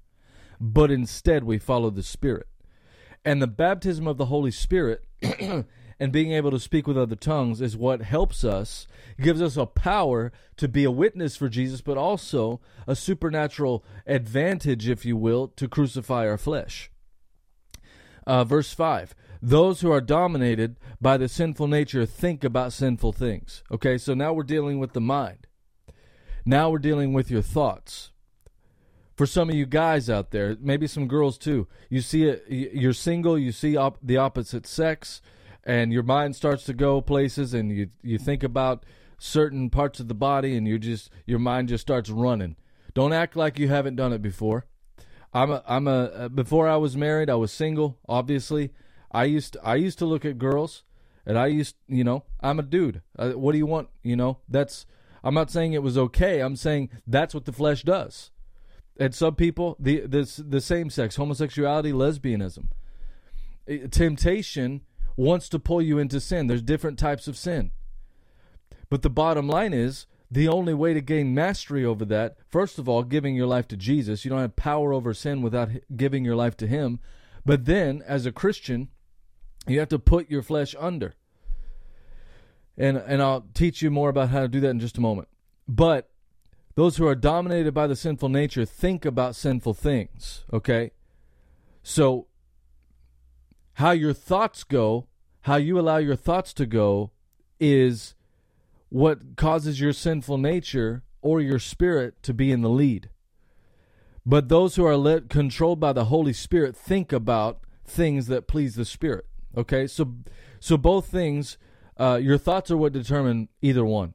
but 0.60 0.92
instead 0.92 1.46
we 1.46 1.58
follow 1.58 1.90
the 1.90 2.04
Spirit. 2.04 2.50
And 3.24 3.42
the 3.42 3.48
baptism 3.48 4.10
of 4.10 4.18
the 4.18 4.26
Holy 4.26 4.52
Spirit 4.52 5.06
and 5.22 6.12
being 6.12 6.34
able 6.34 6.52
to 6.52 6.60
speak 6.60 6.86
with 6.86 6.98
other 6.98 7.16
tongues 7.16 7.62
is 7.62 7.78
what 7.78 8.02
helps 8.02 8.44
us, 8.44 8.88
gives 9.22 9.42
us 9.42 9.56
a 9.56 9.66
power 9.66 10.34
to 10.58 10.68
be 10.68 10.84
a 10.84 10.92
witness 10.92 11.38
for 11.38 11.48
Jesus, 11.48 11.80
but 11.80 11.98
also 11.98 12.60
a 12.86 12.94
supernatural 12.94 13.86
advantage, 14.06 14.90
if 14.90 15.06
you 15.06 15.16
will, 15.16 15.48
to 15.48 15.70
crucify 15.70 16.28
our 16.28 16.38
flesh. 16.38 16.92
Uh, 18.28 18.44
verse 18.44 18.74
5 18.74 19.16
those 19.44 19.82
who 19.82 19.92
are 19.92 20.00
dominated 20.00 20.78
by 21.02 21.18
the 21.18 21.28
sinful 21.28 21.68
nature 21.68 22.06
think 22.06 22.46
about 22.46 22.72
sinful 22.72 23.12
things. 23.12 23.62
Okay, 23.70 23.98
so 23.98 24.14
now 24.14 24.32
we're 24.32 24.44
dealing 24.44 24.80
with 24.80 24.94
the 24.94 25.02
mind. 25.02 25.48
Now 26.46 26.70
we're 26.70 26.80
dealing 26.80 27.12
with 27.12 27.30
your 27.30 27.42
thoughts. 27.42 28.14
For 29.16 29.26
some 29.26 29.50
of 29.50 29.56
you 29.56 29.66
guys 29.66 30.10
out 30.10 30.32
there, 30.32 30.56
maybe 30.62 30.88
some 30.88 31.10
girls 31.10 31.38
too, 31.38 31.68
you 31.90 32.00
see 32.00 32.24
it, 32.24 32.46
you're 32.48 32.94
single, 32.94 33.38
you 33.38 33.52
see 33.52 33.76
op- 33.76 34.00
the 34.02 34.16
opposite 34.16 34.66
sex, 34.66 35.22
and 35.66 35.92
your 35.92 36.04
mind 36.04 36.38
starts 36.38 36.64
to 36.64 36.74
go 36.74 37.02
places, 37.02 37.54
and 37.54 37.70
you 37.70 37.90
you 38.02 38.18
think 38.18 38.44
about 38.44 38.86
certain 39.18 39.70
parts 39.70 40.00
of 40.00 40.08
the 40.08 40.16
body, 40.16 40.56
and 40.56 40.68
you 40.68 40.80
just 40.80 41.12
your 41.26 41.40
mind 41.40 41.68
just 41.68 41.82
starts 41.82 42.10
running. 42.10 42.56
Don't 42.94 43.14
act 43.14 43.36
like 43.36 43.60
you 43.60 43.68
haven't 43.68 43.98
done 43.98 44.14
it 44.14 44.22
before. 44.22 44.68
I'm 45.34 45.52
a 45.52 45.64
I'm 45.68 45.88
a 45.88 46.00
uh, 46.06 46.30
before 46.30 46.68
I 46.68 46.78
was 46.78 46.96
married, 46.96 47.30
I 47.30 47.36
was 47.36 47.52
single, 47.52 48.00
obviously, 48.08 48.72
I 49.14 49.26
used 49.26 49.54
to, 49.54 49.66
I 49.66 49.76
used 49.76 50.00
to 50.00 50.06
look 50.06 50.26
at 50.26 50.38
girls, 50.38 50.84
and 51.26 51.38
I 51.38 51.48
used 51.48 51.76
you 51.88 52.04
know 52.04 52.24
I'm 52.42 52.60
a 52.60 52.64
dude. 52.64 53.02
Uh, 53.18 53.32
what 53.32 53.52
do 53.52 53.58
you 53.58 53.66
want? 53.66 53.90
You 54.02 54.16
know 54.16 54.40
that's 54.48 54.86
I'm 55.24 55.34
not 55.34 55.52
saying 55.52 55.74
it 55.74 55.84
was 55.84 55.98
okay. 55.98 56.42
I'm 56.42 56.56
saying 56.56 56.90
that's 57.08 57.34
what 57.34 57.46
the 57.46 57.54
flesh 57.54 57.84
does. 57.84 58.32
And 59.00 59.16
some 59.16 59.36
people, 59.36 59.76
the 59.80 60.02
this 60.02 60.38
the 60.38 60.62
same 60.62 60.90
sex, 60.90 61.16
homosexuality, 61.16 61.92
lesbianism, 61.92 62.68
temptation 63.90 64.82
wants 65.16 65.50
to 65.50 65.60
pull 65.60 65.82
you 65.82 65.98
into 66.00 66.20
sin. 66.20 66.48
There's 66.48 66.62
different 66.62 67.00
types 67.00 67.28
of 67.28 67.38
sin. 67.38 67.72
But 68.90 69.02
the 69.02 69.10
bottom 69.10 69.48
line 69.48 69.74
is 69.74 70.06
the 70.30 70.48
only 70.48 70.74
way 70.74 70.94
to 70.94 71.02
gain 71.02 71.34
mastery 71.34 71.86
over 71.86 72.06
that, 72.06 72.38
first 72.50 72.80
of 72.80 72.90
all, 72.90 73.04
giving 73.04 73.36
your 73.36 73.48
life 73.48 73.68
to 73.70 73.78
Jesus. 73.78 74.26
You 74.26 74.30
don't 74.30 74.40
have 74.40 74.56
power 74.56 74.94
over 74.94 75.14
sin 75.14 75.42
without 75.42 75.70
giving 75.96 76.26
your 76.26 76.36
life 76.36 76.58
to 76.58 76.68
Him. 76.68 77.00
But 77.46 77.66
then, 77.66 78.04
as 78.06 78.26
a 78.26 78.32
Christian, 78.32 78.90
you 79.68 79.80
have 79.80 79.90
to 79.90 80.00
put 80.00 80.30
your 80.30 80.42
flesh 80.42 80.76
under. 80.80 81.16
And 82.78 82.98
and 82.98 83.22
I'll 83.22 83.46
teach 83.54 83.82
you 83.82 83.92
more 83.92 84.10
about 84.10 84.30
how 84.30 84.42
to 84.42 84.48
do 84.48 84.60
that 84.62 84.70
in 84.70 84.80
just 84.80 84.98
a 84.98 85.02
moment. 85.02 85.28
But 85.68 86.10
those 86.76 86.98
who 86.98 87.06
are 87.08 87.16
dominated 87.16 87.74
by 87.74 87.88
the 87.88 87.96
sinful 87.96 88.30
nature 88.30 88.66
think 88.66 89.06
about 89.06 89.36
sinful 89.36 89.76
things, 89.76 90.44
okay? 90.52 90.92
So 91.84 92.28
how 93.74 93.92
your 93.92 94.14
thoughts 94.14 94.64
go, 94.64 95.08
how 95.42 95.58
you 95.58 95.80
allow 95.80 95.98
your 95.98 96.16
thoughts 96.16 96.54
to 96.54 96.66
go 96.66 97.12
is 97.60 98.16
what 98.90 99.36
causes 99.36 99.80
your 99.80 99.94
sinful 99.94 100.38
nature 100.38 101.04
or 101.22 101.42
your 101.42 101.60
spirit 101.60 102.22
to 102.24 102.34
be 102.34 102.52
in 102.52 102.62
the 102.62 102.70
lead. 102.70 103.10
But 104.26 104.50
those 104.50 104.76
who 104.76 104.86
are 104.86 104.98
led, 104.98 105.30
controlled 105.30 105.80
by 105.80 105.94
the 105.94 106.06
Holy 106.06 106.34
Spirit 106.34 106.76
think 106.76 107.12
about 107.12 107.62
things 107.86 108.28
that 108.28 108.48
please 108.48 108.76
the 108.76 108.86
Spirit. 108.86 109.26
Okay, 109.56 109.88
so 109.88 110.16
so 110.60 110.78
both 110.78 111.08
things, 111.08 111.58
uh, 111.98 112.20
your 112.22 112.38
thoughts 112.38 112.72
are 112.72 112.78
what 112.78 112.94
determine 112.94 113.50
either 113.62 113.86
one. 113.86 114.14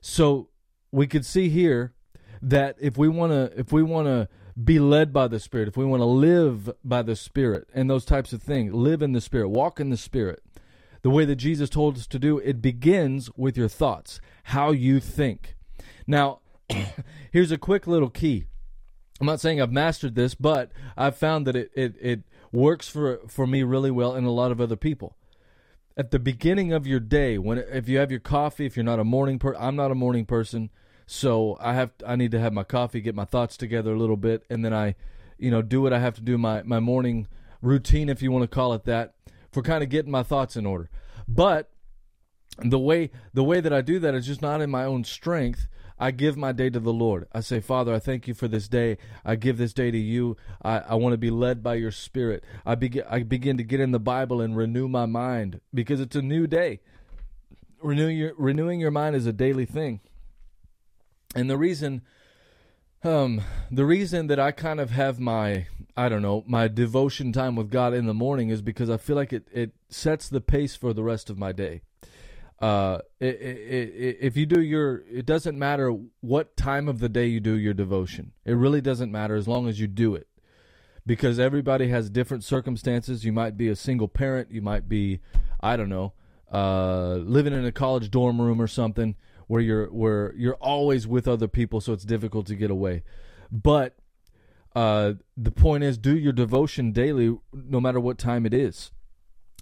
So 0.00 0.48
we 0.92 1.06
could 1.06 1.26
see 1.26 1.48
here 1.48 1.92
that 2.40 2.76
if 2.80 2.96
we 2.96 3.08
want 3.08 3.32
to, 3.32 3.58
if 3.58 3.72
we 3.72 3.82
want 3.82 4.06
to 4.06 4.28
be 4.62 4.78
led 4.78 5.12
by 5.12 5.28
the 5.28 5.40
Spirit, 5.40 5.68
if 5.68 5.76
we 5.76 5.84
want 5.84 6.00
to 6.00 6.06
live 6.06 6.70
by 6.84 7.02
the 7.02 7.16
Spirit 7.16 7.68
and 7.74 7.90
those 7.90 8.04
types 8.04 8.32
of 8.32 8.42
things, 8.42 8.72
live 8.72 9.02
in 9.02 9.12
the 9.12 9.20
Spirit, 9.20 9.48
walk 9.48 9.80
in 9.80 9.90
the 9.90 9.96
Spirit, 9.96 10.42
the 11.02 11.10
way 11.10 11.24
that 11.24 11.36
Jesus 11.36 11.68
told 11.68 11.96
us 11.96 12.06
to 12.06 12.18
do, 12.18 12.38
it 12.38 12.62
begins 12.62 13.30
with 13.36 13.56
your 13.56 13.68
thoughts, 13.68 14.20
how 14.44 14.70
you 14.70 15.00
think. 15.00 15.56
Now, 16.06 16.40
here's 17.30 17.52
a 17.52 17.58
quick 17.58 17.86
little 17.86 18.10
key. 18.10 18.46
I'm 19.20 19.26
not 19.26 19.40
saying 19.40 19.60
I've 19.60 19.72
mastered 19.72 20.14
this, 20.14 20.34
but 20.34 20.72
I've 20.96 21.16
found 21.16 21.46
that 21.46 21.56
it, 21.56 21.70
it, 21.74 21.94
it 22.00 22.20
works 22.56 22.88
for 22.88 23.20
for 23.28 23.46
me 23.46 23.62
really 23.62 23.90
well 23.90 24.14
and 24.14 24.26
a 24.26 24.30
lot 24.30 24.50
of 24.50 24.60
other 24.60 24.76
people. 24.76 25.16
At 25.96 26.10
the 26.10 26.18
beginning 26.18 26.72
of 26.72 26.86
your 26.86 27.00
day, 27.00 27.38
when 27.38 27.58
if 27.58 27.88
you 27.88 27.98
have 27.98 28.10
your 28.10 28.20
coffee, 28.20 28.66
if 28.66 28.76
you're 28.76 28.84
not 28.84 28.98
a 28.98 29.04
morning 29.04 29.38
person, 29.38 29.60
I'm 29.62 29.76
not 29.76 29.90
a 29.90 29.94
morning 29.94 30.24
person, 30.24 30.70
so 31.06 31.56
I 31.60 31.74
have 31.74 31.92
I 32.06 32.16
need 32.16 32.32
to 32.32 32.40
have 32.40 32.52
my 32.52 32.64
coffee, 32.64 33.00
get 33.00 33.14
my 33.14 33.24
thoughts 33.24 33.56
together 33.56 33.94
a 33.94 33.98
little 33.98 34.16
bit, 34.16 34.44
and 34.50 34.64
then 34.64 34.74
I, 34.74 34.94
you 35.38 35.50
know, 35.50 35.62
do 35.62 35.80
what 35.80 35.92
I 35.92 35.98
have 36.00 36.14
to 36.14 36.22
do 36.22 36.36
my 36.38 36.62
my 36.62 36.80
morning 36.80 37.28
routine, 37.62 38.08
if 38.08 38.22
you 38.22 38.32
want 38.32 38.42
to 38.42 38.54
call 38.54 38.72
it 38.72 38.84
that, 38.84 39.14
for 39.52 39.62
kind 39.62 39.82
of 39.82 39.90
getting 39.90 40.10
my 40.10 40.22
thoughts 40.22 40.56
in 40.56 40.66
order. 40.66 40.90
But 41.28 41.70
the 42.58 42.78
way 42.78 43.10
the 43.34 43.44
way 43.44 43.60
that 43.60 43.72
I 43.72 43.82
do 43.82 43.98
that 43.98 44.14
is 44.14 44.26
just 44.26 44.42
not 44.42 44.60
in 44.60 44.70
my 44.70 44.84
own 44.84 45.04
strength. 45.04 45.68
I 45.98 46.10
give 46.10 46.36
my 46.36 46.52
day 46.52 46.68
to 46.70 46.80
the 46.80 46.92
Lord. 46.92 47.26
I 47.32 47.40
say, 47.40 47.60
Father, 47.60 47.94
I 47.94 47.98
thank 47.98 48.28
you 48.28 48.34
for 48.34 48.48
this 48.48 48.68
day. 48.68 48.98
I 49.24 49.36
give 49.36 49.56
this 49.56 49.72
day 49.72 49.90
to 49.90 49.98
you. 49.98 50.36
I, 50.62 50.78
I 50.80 50.94
want 50.94 51.14
to 51.14 51.18
be 51.18 51.30
led 51.30 51.62
by 51.62 51.74
your 51.74 51.90
spirit. 51.90 52.44
I 52.66 52.74
begin 52.74 53.04
I 53.08 53.22
begin 53.22 53.56
to 53.56 53.64
get 53.64 53.80
in 53.80 53.92
the 53.92 53.98
Bible 53.98 54.40
and 54.40 54.56
renew 54.56 54.88
my 54.88 55.06
mind 55.06 55.60
because 55.72 56.00
it's 56.00 56.16
a 56.16 56.22
new 56.22 56.46
day. 56.46 56.80
Renewing 57.82 58.16
your 58.16 58.34
renewing 58.36 58.80
your 58.80 58.90
mind 58.90 59.16
is 59.16 59.26
a 59.26 59.32
daily 59.32 59.64
thing. 59.64 60.00
And 61.34 61.48
the 61.48 61.56
reason 61.56 62.02
um 63.02 63.40
the 63.70 63.86
reason 63.86 64.26
that 64.26 64.40
I 64.40 64.52
kind 64.52 64.80
of 64.80 64.90
have 64.90 65.18
my 65.18 65.66
I 65.96 66.10
don't 66.10 66.22
know, 66.22 66.44
my 66.46 66.68
devotion 66.68 67.32
time 67.32 67.56
with 67.56 67.70
God 67.70 67.94
in 67.94 68.04
the 68.04 68.12
morning 68.12 68.50
is 68.50 68.60
because 68.60 68.90
I 68.90 68.98
feel 68.98 69.16
like 69.16 69.32
it, 69.32 69.48
it 69.50 69.72
sets 69.88 70.28
the 70.28 70.42
pace 70.42 70.76
for 70.76 70.92
the 70.92 71.02
rest 71.02 71.30
of 71.30 71.38
my 71.38 71.52
day 71.52 71.80
uh, 72.60 72.98
it, 73.20 73.34
it, 73.40 73.94
it, 73.94 74.18
if 74.20 74.36
you 74.36 74.46
do 74.46 74.60
your, 74.60 75.02
it 75.10 75.26
doesn't 75.26 75.58
matter 75.58 75.94
what 76.20 76.56
time 76.56 76.88
of 76.88 77.00
the 77.00 77.08
day 77.08 77.26
you 77.26 77.40
do 77.40 77.56
your 77.56 77.74
devotion. 77.74 78.32
It 78.44 78.54
really 78.54 78.80
doesn't 78.80 79.12
matter 79.12 79.36
as 79.36 79.46
long 79.46 79.68
as 79.68 79.78
you 79.78 79.86
do 79.86 80.14
it, 80.14 80.26
because 81.04 81.38
everybody 81.38 81.88
has 81.88 82.10
different 82.10 82.44
circumstances. 82.44 83.24
You 83.24 83.32
might 83.32 83.56
be 83.56 83.68
a 83.68 83.76
single 83.76 84.08
parent. 84.08 84.50
You 84.50 84.62
might 84.62 84.88
be, 84.88 85.20
I 85.60 85.76
don't 85.76 85.88
know, 85.90 86.14
uh, 86.52 87.16
living 87.16 87.52
in 87.52 87.64
a 87.64 87.72
college 87.72 88.10
dorm 88.10 88.40
room 88.40 88.60
or 88.60 88.66
something 88.66 89.16
where 89.48 89.60
you're 89.60 89.86
where 89.92 90.34
you're 90.36 90.54
always 90.54 91.06
with 91.06 91.28
other 91.28 91.48
people, 91.48 91.80
so 91.80 91.92
it's 91.92 92.04
difficult 92.04 92.46
to 92.46 92.54
get 92.54 92.70
away. 92.70 93.02
But 93.52 93.96
uh, 94.74 95.14
the 95.36 95.52
point 95.52 95.84
is, 95.84 95.98
do 95.98 96.16
your 96.16 96.32
devotion 96.32 96.92
daily, 96.92 97.36
no 97.52 97.80
matter 97.80 98.00
what 98.00 98.18
time 98.18 98.44
it 98.46 98.52
is. 98.52 98.90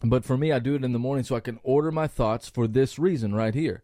But 0.02 0.24
for 0.24 0.36
me, 0.36 0.52
I 0.52 0.58
do 0.58 0.74
it 0.74 0.84
in 0.84 0.92
the 0.92 0.98
morning 0.98 1.24
so 1.24 1.36
I 1.36 1.40
can 1.40 1.60
order 1.62 1.90
my 1.90 2.06
thoughts 2.06 2.48
for 2.48 2.66
this 2.66 2.98
reason 2.98 3.34
right 3.34 3.54
here. 3.54 3.82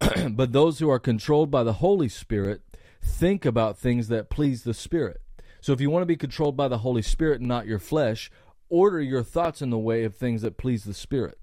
but 0.30 0.52
those 0.52 0.78
who 0.78 0.90
are 0.90 0.98
controlled 0.98 1.50
by 1.50 1.62
the 1.62 1.74
Holy 1.74 2.08
Spirit 2.08 2.62
think 3.02 3.44
about 3.44 3.78
things 3.78 4.08
that 4.08 4.28
please 4.28 4.64
the 4.64 4.74
Spirit. 4.74 5.20
So 5.60 5.72
if 5.72 5.80
you 5.80 5.90
want 5.90 6.02
to 6.02 6.06
be 6.06 6.16
controlled 6.16 6.56
by 6.56 6.68
the 6.68 6.78
Holy 6.78 7.02
Spirit 7.02 7.40
and 7.40 7.48
not 7.48 7.66
your 7.66 7.78
flesh, 7.78 8.30
order 8.68 9.00
your 9.00 9.22
thoughts 9.22 9.62
in 9.62 9.70
the 9.70 9.78
way 9.78 10.04
of 10.04 10.14
things 10.14 10.42
that 10.42 10.58
please 10.58 10.84
the 10.84 10.94
Spirit. 10.94 11.38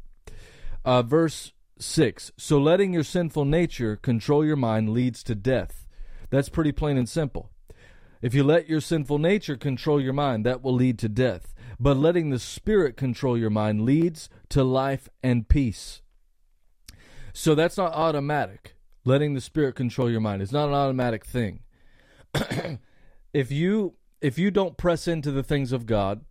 Uh, 0.86 1.02
verse 1.02 1.54
6 1.80 2.32
So 2.38 2.60
letting 2.60 2.94
your 2.94 3.04
sinful 3.04 3.46
nature 3.46 3.96
control 3.96 4.46
your 4.46 4.56
mind 4.56 4.90
leads 4.90 5.24
to 5.24 5.36
death. 5.36 5.88
That's 6.30 6.50
pretty 6.50 6.72
plain 6.72 6.98
and 6.98 7.08
simple. 7.08 7.50
If 8.22 8.34
you 8.34 8.44
let 8.44 8.70
your 8.70 8.82
sinful 8.82 9.20
nature 9.20 9.58
control 9.58 10.00
your 10.00 10.14
mind, 10.14 10.46
that 10.46 10.62
will 10.62 10.74
lead 10.74 10.98
to 11.00 11.10
death 11.10 11.53
but 11.84 11.98
letting 11.98 12.30
the 12.30 12.40
Spirit 12.40 12.96
control 12.96 13.38
your 13.38 13.50
mind 13.50 13.82
leads 13.82 14.30
to 14.48 14.64
life 14.64 15.10
and 15.22 15.50
peace. 15.50 16.02
So 17.34 17.56
that's 17.56 17.76
not 17.76 17.92
automatic. 17.92 18.78
Letting 19.04 19.34
the 19.34 19.42
Spirit 19.42 19.76
control 19.76 20.10
your 20.10 20.22
mind 20.22 20.42
is 20.42 20.54
not 20.54 20.70
an 20.70 20.76
automatic 20.76 21.26
thing. 21.26 21.60
if 23.34 23.52
you 23.52 23.96
if 24.22 24.40
you 24.40 24.50
don't 24.50 24.78
press 24.78 25.10
into 25.10 25.30
the 25.30 25.44
things 25.44 25.74
of 25.74 25.86
God, 25.86 26.24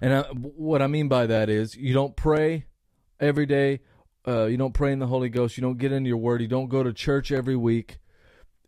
and 0.00 0.12
I, 0.12 0.22
what 0.32 0.82
I 0.82 0.88
mean 0.88 1.06
by 1.06 1.26
that 1.26 1.48
is 1.48 1.76
you 1.76 1.94
don't 1.94 2.16
pray 2.16 2.66
every 3.20 3.46
day, 3.46 3.82
uh, 4.26 4.46
you 4.46 4.56
don't 4.56 4.74
pray 4.74 4.92
in 4.92 4.98
the 4.98 5.06
Holy 5.06 5.28
Ghost, 5.28 5.56
you 5.56 5.62
don't 5.62 5.78
get 5.78 5.92
into 5.92 6.08
your 6.08 6.16
Word, 6.16 6.42
you 6.42 6.48
don't 6.48 6.68
go 6.68 6.82
to 6.82 6.92
church 6.92 7.30
every 7.30 7.54
week. 7.54 7.98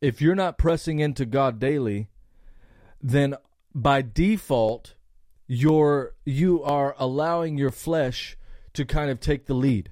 If 0.00 0.22
you're 0.22 0.36
not 0.36 0.58
pressing 0.58 1.00
into 1.00 1.26
God 1.26 1.58
daily, 1.58 2.06
then 3.02 3.34
by 3.74 4.02
default 4.02 4.94
you're 5.52 6.14
you 6.24 6.62
are 6.62 6.94
allowing 6.96 7.58
your 7.58 7.72
flesh 7.72 8.38
to 8.72 8.84
kind 8.84 9.10
of 9.10 9.18
take 9.18 9.46
the 9.46 9.54
lead. 9.54 9.90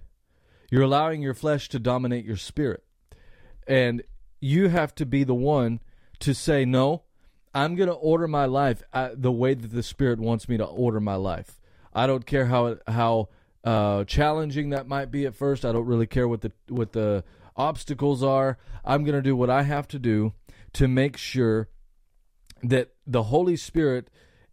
You're 0.70 0.84
allowing 0.84 1.20
your 1.20 1.34
flesh 1.34 1.68
to 1.70 1.80
dominate 1.80 2.24
your 2.24 2.36
spirit. 2.36 2.84
And 3.66 4.04
you 4.40 4.68
have 4.68 4.94
to 4.94 5.04
be 5.04 5.24
the 5.24 5.34
one 5.34 5.80
to 6.20 6.32
say 6.32 6.64
no. 6.64 7.02
I'm 7.52 7.74
going 7.74 7.88
to 7.88 7.94
order 7.94 8.28
my 8.28 8.44
life 8.44 8.84
uh, 8.92 9.10
the 9.14 9.32
way 9.32 9.54
that 9.54 9.72
the 9.72 9.82
spirit 9.82 10.20
wants 10.20 10.48
me 10.48 10.58
to 10.58 10.64
order 10.64 11.00
my 11.00 11.16
life. 11.16 11.60
I 11.92 12.06
don't 12.06 12.24
care 12.24 12.46
how 12.46 12.76
how 12.86 13.28
uh, 13.64 14.04
challenging 14.04 14.70
that 14.70 14.86
might 14.86 15.10
be 15.10 15.26
at 15.26 15.34
first. 15.34 15.64
I 15.64 15.72
don't 15.72 15.86
really 15.86 16.06
care 16.06 16.28
what 16.28 16.42
the 16.42 16.52
what 16.68 16.92
the 16.92 17.24
obstacles 17.56 18.22
are. 18.22 18.58
I'm 18.84 19.02
going 19.02 19.16
to 19.16 19.22
do 19.22 19.34
what 19.34 19.50
I 19.50 19.64
have 19.64 19.88
to 19.88 19.98
do 19.98 20.34
to 20.74 20.86
make 20.86 21.16
sure 21.16 21.68
that 22.62 22.94
the 23.08 23.24
Holy 23.24 23.56
Spirit 23.56 24.08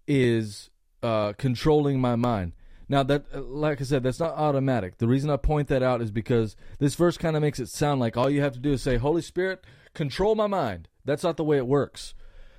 is 0.08 0.72
uh, 1.06 1.34
controlling 1.34 2.00
my 2.00 2.16
mind. 2.16 2.54
Now 2.90 3.04
that, 3.04 3.26
uh, 3.34 3.42
like 3.42 3.82
I 3.82 3.84
said, 3.84 4.04
that's 4.04 4.20
not 4.20 4.36
automatic. 4.36 4.98
The 4.98 5.08
reason 5.08 5.30
I 5.30 5.38
point 5.38 5.68
that 5.70 5.84
out 5.84 6.02
is 6.02 6.12
because 6.12 6.56
this 6.80 6.96
verse 6.96 7.18
kind 7.18 7.36
of 7.36 7.42
makes 7.42 7.60
it 7.60 7.70
sound 7.70 8.00
like 8.00 8.18
all 8.18 8.30
you 8.30 8.42
have 8.42 8.54
to 8.54 8.60
do 8.60 8.74
is 8.74 8.82
say, 8.82 8.98
"Holy 8.98 9.22
Spirit, 9.22 9.64
control 9.94 10.36
my 10.36 10.48
mind." 10.48 10.88
That's 11.06 11.24
not 11.24 11.38
the 11.38 11.44
way 11.44 11.58
it 11.58 11.68
works. 11.68 12.14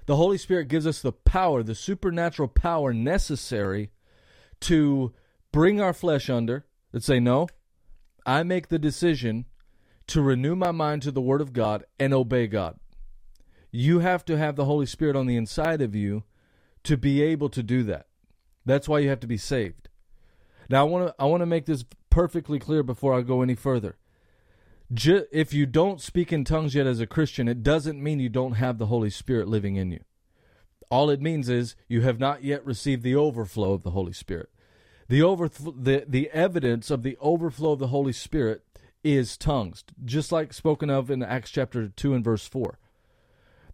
The 0.06 0.16
Holy 0.16 0.38
Spirit 0.38 0.68
gives 0.68 0.86
us 0.86 1.02
the 1.02 1.12
power, 1.12 1.62
the 1.62 1.74
supernatural 1.74 2.48
power 2.48 2.94
necessary 2.94 3.90
to 4.60 5.12
bring 5.52 5.80
our 5.80 5.92
flesh 5.92 6.30
under, 6.30 6.64
that 6.92 7.02
say, 7.02 7.18
no, 7.18 7.48
I 8.24 8.44
make 8.44 8.68
the 8.68 8.78
decision 8.78 9.46
to 10.06 10.22
renew 10.22 10.54
my 10.54 10.70
mind 10.70 11.02
to 11.02 11.10
the 11.10 11.20
Word 11.20 11.40
of 11.40 11.52
God 11.52 11.84
and 11.98 12.14
obey 12.14 12.46
God. 12.46 12.78
You 13.72 13.98
have 13.98 14.24
to 14.26 14.38
have 14.38 14.54
the 14.54 14.64
Holy 14.64 14.86
Spirit 14.86 15.16
on 15.16 15.26
the 15.26 15.36
inside 15.36 15.82
of 15.82 15.94
you 15.94 16.22
to 16.84 16.96
be 16.96 17.20
able 17.20 17.48
to 17.48 17.62
do 17.62 17.82
that. 17.82 18.05
That's 18.66 18.88
why 18.88 18.98
you 18.98 19.08
have 19.08 19.20
to 19.20 19.26
be 19.26 19.38
saved. 19.38 19.88
Now, 20.68 20.80
I 20.80 20.88
want 20.90 21.06
to 21.06 21.14
I 21.18 21.24
want 21.24 21.40
to 21.40 21.46
make 21.46 21.66
this 21.66 21.84
perfectly 22.10 22.58
clear 22.58 22.82
before 22.82 23.14
I 23.14 23.22
go 23.22 23.40
any 23.40 23.54
further. 23.54 23.96
if 24.90 25.54
you 25.54 25.64
don't 25.64 26.00
speak 26.00 26.32
in 26.32 26.44
tongues 26.44 26.74
yet 26.74 26.86
as 26.86 27.00
a 27.00 27.06
Christian, 27.06 27.48
it 27.48 27.62
doesn't 27.62 28.02
mean 28.02 28.20
you 28.20 28.28
don't 28.28 28.54
have 28.54 28.78
the 28.78 28.86
Holy 28.86 29.10
Spirit 29.10 29.48
living 29.48 29.76
in 29.76 29.90
you. 29.90 30.00
All 30.90 31.10
it 31.10 31.20
means 31.20 31.48
is 31.48 31.76
you 31.88 32.02
have 32.02 32.18
not 32.18 32.44
yet 32.44 32.64
received 32.64 33.02
the 33.02 33.16
overflow 33.16 33.72
of 33.72 33.82
the 33.82 33.90
Holy 33.90 34.12
Spirit. 34.12 34.50
The 35.08 35.22
over 35.22 35.48
the 35.48 36.04
the 36.06 36.30
evidence 36.30 36.90
of 36.90 37.04
the 37.04 37.16
overflow 37.20 37.72
of 37.72 37.78
the 37.78 37.88
Holy 37.88 38.12
Spirit 38.12 38.64
is 39.04 39.36
tongues, 39.36 39.84
just 40.04 40.32
like 40.32 40.52
spoken 40.52 40.90
of 40.90 41.10
in 41.10 41.22
Acts 41.22 41.50
chapter 41.50 41.88
2 41.88 42.14
and 42.14 42.24
verse 42.24 42.48
4. 42.48 42.78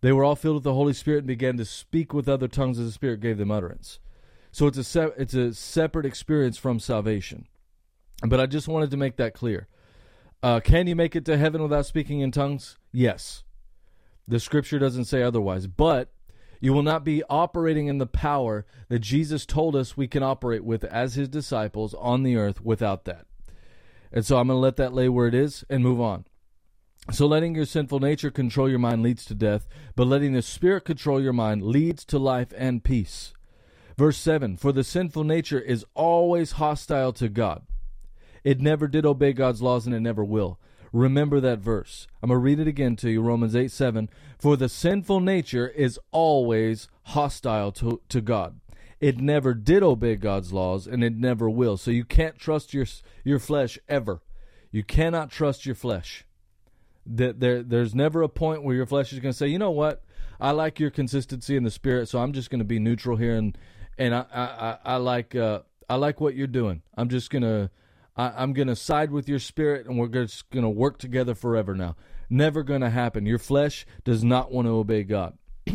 They 0.03 0.13
were 0.13 0.25
all 0.25 0.37
filled 0.37 0.57
with 0.57 0.65
the 0.65 0.75
Holy 0.75 0.93
Spirit 0.93 1.19
and 1.19 1.27
began 1.27 1.57
to 1.57 1.65
speak 1.65 2.13
with 2.13 2.29
other 2.29 2.49
tongues 2.49 2.79
as 2.79 2.87
the 2.87 2.93
Spirit 2.93 3.21
gave 3.21 3.39
them 3.39 3.51
utterance. 3.51 3.99
So 4.53 4.67
it's 4.67 4.79
a 4.79 4.85
se- 4.85 5.15
it's 5.17 5.35
a 5.35 5.55
separate 5.55 6.07
experience 6.07 6.59
from 6.59 6.79
salvation. 6.79 7.49
But 8.25 8.39
I 8.39 8.47
just 8.47 8.69
wanted 8.69 8.91
to 8.93 8.97
make 8.97 9.17
that 9.17 9.35
clear. 9.35 9.67
Uh, 10.43 10.61
can 10.61 10.87
you 10.87 10.95
make 10.95 11.17
it 11.17 11.25
to 11.25 11.37
heaven 11.37 11.63
without 11.63 11.87
speaking 11.87 12.21
in 12.21 12.31
tongues? 12.31 12.77
Yes. 12.93 13.45
The 14.29 14.39
scripture 14.39 14.79
doesn't 14.79 15.07
say 15.07 15.23
otherwise. 15.23 15.67
But 15.67 16.13
you 16.61 16.73
will 16.73 16.85
not 16.85 17.05
be 17.05 17.25
operating 17.29 17.89
in 17.89 17.99
the 17.99 18.07
power 18.07 18.67
that 18.89 19.01
Jesus 19.01 19.45
told 19.47 19.75
us 19.75 19.97
we 19.97 20.07
can 20.07 20.23
operate 20.23 20.65
with 20.65 20.85
as 20.85 21.15
his 21.15 21.29
disciples 21.29 21.95
on 21.95 22.23
the 22.23 22.37
earth 22.37 22.61
without 22.61 23.05
that. 23.07 23.27
And 24.13 24.25
so 24.25 24.37
I'm 24.37 24.47
going 24.47 24.59
to 24.59 24.61
let 24.61 24.77
that 24.77 24.93
lay 24.93 25.09
where 25.09 25.27
it 25.27 25.35
is 25.35 25.65
and 25.69 25.83
move 25.83 26.01
on. 26.01 26.25
So 27.11 27.27
letting 27.27 27.57
your 27.57 27.65
sinful 27.65 27.99
nature 27.99 28.31
control 28.31 28.69
your 28.69 28.79
mind 28.79 29.03
leads 29.03 29.25
to 29.25 29.35
death, 29.35 29.67
but 29.97 30.07
letting 30.07 30.35
the 30.35 30.43
Spirit 30.43 30.85
control 30.85 31.21
your 31.21 31.33
mind 31.33 31.63
leads 31.63 32.05
to 32.05 32.19
life 32.19 32.53
and 32.57 32.85
peace. 32.85 33.33
Verse 33.97 34.17
7 34.19 34.57
For 34.57 34.73
the 34.73 34.85
sinful 34.85 35.25
nature 35.25 35.61
is 35.61 35.85
always 35.95 36.53
hostile 36.53 37.13
to 37.15 37.29
God. 37.29 37.63
It 38.45 38.61
never 38.61 38.89
did 38.89 39.07
obey 39.07 39.33
God's 39.33 39.63
laws 39.63 39.87
and 39.87 39.95
it 39.95 40.01
never 40.01 40.25
will. 40.25 40.59
Remember 40.93 41.41
that 41.41 41.61
verse. 41.61 42.07
I'm 42.23 42.29
going 42.29 42.39
to 42.39 42.43
read 42.43 42.61
it 42.61 42.69
again 42.69 42.97
to 42.97 43.11
you 43.11 43.23
Romans 43.23 43.57
8 43.57 43.71
7. 43.71 44.11
For 44.39 44.57
the 44.57 44.69
sinful 44.69 45.21
nature 45.21 45.69
is 45.69 45.99
always 46.11 46.89
hostile 47.05 47.73
to, 47.73 48.01
to 48.09 48.21
God. 48.21 48.61
It 49.01 49.19
never 49.19 49.55
did 49.55 49.83
obey 49.83 50.17
God's 50.17 50.53
laws 50.53 50.87
and 50.87 51.03
it 51.03 51.15
never 51.17 51.49
will. 51.49 51.77
So 51.77 51.91
you 51.91 52.05
can't 52.05 52.39
trust 52.39 52.75
your, 52.75 52.87
your 53.25 53.39
flesh 53.39 53.79
ever. 53.89 54.23
You 54.71 54.83
cannot 54.83 55.31
trust 55.31 55.67
your 55.67 55.75
flesh. 55.75 56.25
There, 57.05 57.63
there's 57.63 57.95
never 57.95 58.23
a 58.23 58.29
point 58.29 58.63
where 58.63 58.77
your 58.77 58.87
flesh 58.87 59.13
is 59.13 59.19
going 59.19 59.33
to 59.33 59.37
say, 59.37 59.49
you 59.49 59.59
know 59.59 59.73
what? 59.73 60.05
I 60.41 60.53
like 60.53 60.79
your 60.79 60.91
consistency 60.91 61.57
in 61.57 61.65
the 61.65 61.71
spirit, 61.71 62.09
so 62.09 62.21
I'm 62.21 62.33
just 62.33 62.51
going 62.51 62.61
to 62.61 62.65
be 62.65 62.79
neutral 62.79 63.17
here, 63.17 63.35
and 63.37 63.57
and 63.99 64.15
I 64.15 64.25
I, 64.33 64.79
I 64.85 64.97
like 64.97 65.35
uh, 65.35 65.61
I 65.89 65.97
like 65.97 66.21
what 66.21 66.35
you're 66.35 66.47
doing. 66.47 66.83
I'm 66.97 67.09
just 67.09 67.31
gonna 67.31 67.71
I, 68.17 68.43
am 68.43 68.53
gonna 68.53 68.77
side 68.77 69.11
with 69.11 69.29
your 69.29 69.39
spirit, 69.39 69.87
and 69.87 69.99
we're 69.99 70.09
just 70.09 70.51
gonna 70.51 70.71
work 70.71 70.99
together 70.99 71.35
forever 71.35 71.75
now. 71.75 71.97
Never 72.29 72.63
gonna 72.63 72.91
happen. 72.91 73.27
Your 73.27 73.39
flesh 73.39 73.87
does 74.05 74.23
not 74.23 74.51
want 74.51 74.67
to 74.67 74.73
obey 74.73 75.03
God. 75.03 75.37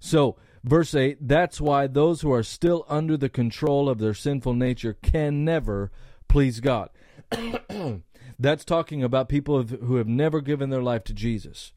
so, 0.00 0.36
verse 0.64 0.94
8 0.94 1.28
that's 1.28 1.60
why 1.60 1.86
those 1.86 2.20
who 2.20 2.32
are 2.32 2.42
still 2.42 2.84
under 2.88 3.16
the 3.16 3.28
control 3.28 3.88
of 3.88 3.98
their 3.98 4.14
sinful 4.14 4.54
nature 4.54 4.94
can 4.94 5.44
never 5.44 5.90
please 6.28 6.60
God. 6.60 6.90
that's 8.38 8.64
talking 8.64 9.02
about 9.02 9.28
people 9.28 9.62
who 9.62 9.96
have 9.96 10.08
never 10.08 10.40
given 10.40 10.70
their 10.70 10.82
life 10.82 11.04
to 11.04 11.14
Jesus. 11.14 11.72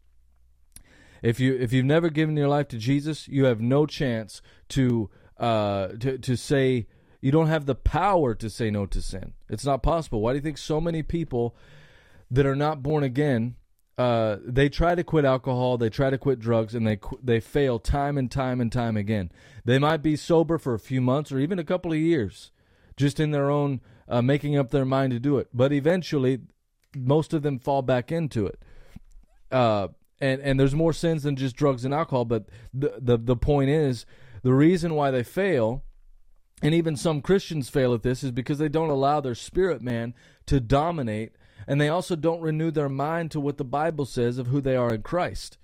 If 1.22 1.40
you 1.40 1.56
if 1.56 1.72
you've 1.72 1.86
never 1.86 2.10
given 2.10 2.36
your 2.36 2.48
life 2.48 2.68
to 2.70 2.78
Jesus, 2.78 3.28
you 3.28 3.46
have 3.46 3.62
no 3.62 3.86
chance 3.86 4.42
to 4.70 5.10
uh, 5.42 5.90
to 6.00 6.18
to 6.18 6.38
say 6.38 6.88
you 7.20 7.32
don't 7.32 7.48
have 7.48 7.66
the 7.66 7.76
power 7.76 8.34
to 8.36 8.50
say 8.50 8.72
no 8.72 8.86
to 8.86 9.02
sin. 9.02 9.34
It's 9.50 9.66
not 9.66 9.84
possible. 9.84 10.22
Why 10.22 10.32
do 10.32 10.38
you 10.38 10.42
think 10.42 10.58
so 10.58 10.80
many 10.80 11.04
people 11.04 11.56
that 12.30 12.46
are 12.46 12.56
not 12.56 12.82
born 12.82 13.04
again 13.04 13.56
uh, 14.02 14.38
they 14.44 14.68
try 14.68 14.96
to 14.96 15.04
quit 15.04 15.26
alcohol, 15.26 15.78
they 15.78 15.90
try 15.90 16.10
to 16.10 16.18
quit 16.18 16.40
drugs, 16.40 16.74
and 16.74 16.88
they 16.88 16.98
they 17.22 17.40
fail 17.40 17.78
time 17.78 18.18
and 18.18 18.32
time 18.32 18.60
and 18.60 18.72
time 18.72 18.98
again. 18.98 19.32
They 19.64 19.78
might 19.78 20.02
be 20.02 20.16
sober 20.16 20.58
for 20.58 20.74
a 20.74 20.80
few 20.80 21.02
months 21.02 21.32
or 21.32 21.38
even 21.38 21.60
a 21.60 21.64
couple 21.64 21.92
of 21.92 22.00
years, 22.00 22.52
just 22.98 23.20
in 23.20 23.30
their 23.30 23.52
own 23.52 23.80
uh, 24.08 24.24
making 24.24 24.58
up 24.58 24.72
their 24.72 24.86
mind 24.86 25.12
to 25.12 25.20
do 25.20 25.38
it. 25.38 25.50
But 25.54 25.72
eventually, 25.72 26.40
most 26.96 27.32
of 27.32 27.44
them 27.44 27.60
fall 27.60 27.84
back 27.84 28.12
into 28.12 28.48
it. 28.48 28.60
Uh, 29.52 29.90
and 30.20 30.42
and 30.42 30.60
there's 30.60 30.74
more 30.74 30.94
sins 30.94 31.22
than 31.22 31.36
just 31.36 31.56
drugs 31.56 31.86
and 31.86 31.94
alcohol. 31.94 32.26
But 32.26 32.46
the 32.74 32.96
the 32.98 33.18
the 33.18 33.36
point 33.36 33.70
is, 33.70 34.08
the 34.44 34.54
reason 34.54 34.96
why 34.96 35.12
they 35.12 35.24
fail 35.24 35.84
and 36.62 36.74
even 36.76 36.96
some 36.96 37.22
Christians 37.22 37.70
fail 37.70 37.94
at 37.94 38.04
this 38.04 38.24
is 38.24 38.32
because 38.32 38.60
they 38.60 38.70
don't 38.70 38.90
allow 38.90 39.20
their 39.20 39.36
spirit 39.36 39.82
man 39.82 40.14
to 40.46 40.60
dominate 40.60 41.34
and 41.68 41.80
they 41.80 41.90
also 41.90 42.16
don't 42.16 42.42
renew 42.42 42.72
their 42.72 42.90
mind 42.90 43.32
to 43.32 43.40
what 43.40 43.58
the 43.58 43.64
Bible 43.64 44.06
says 44.06 44.38
of 44.38 44.48
who 44.48 44.62
they 44.62 44.76
are 44.76 44.94
in 44.94 45.02
Christ. 45.02 45.58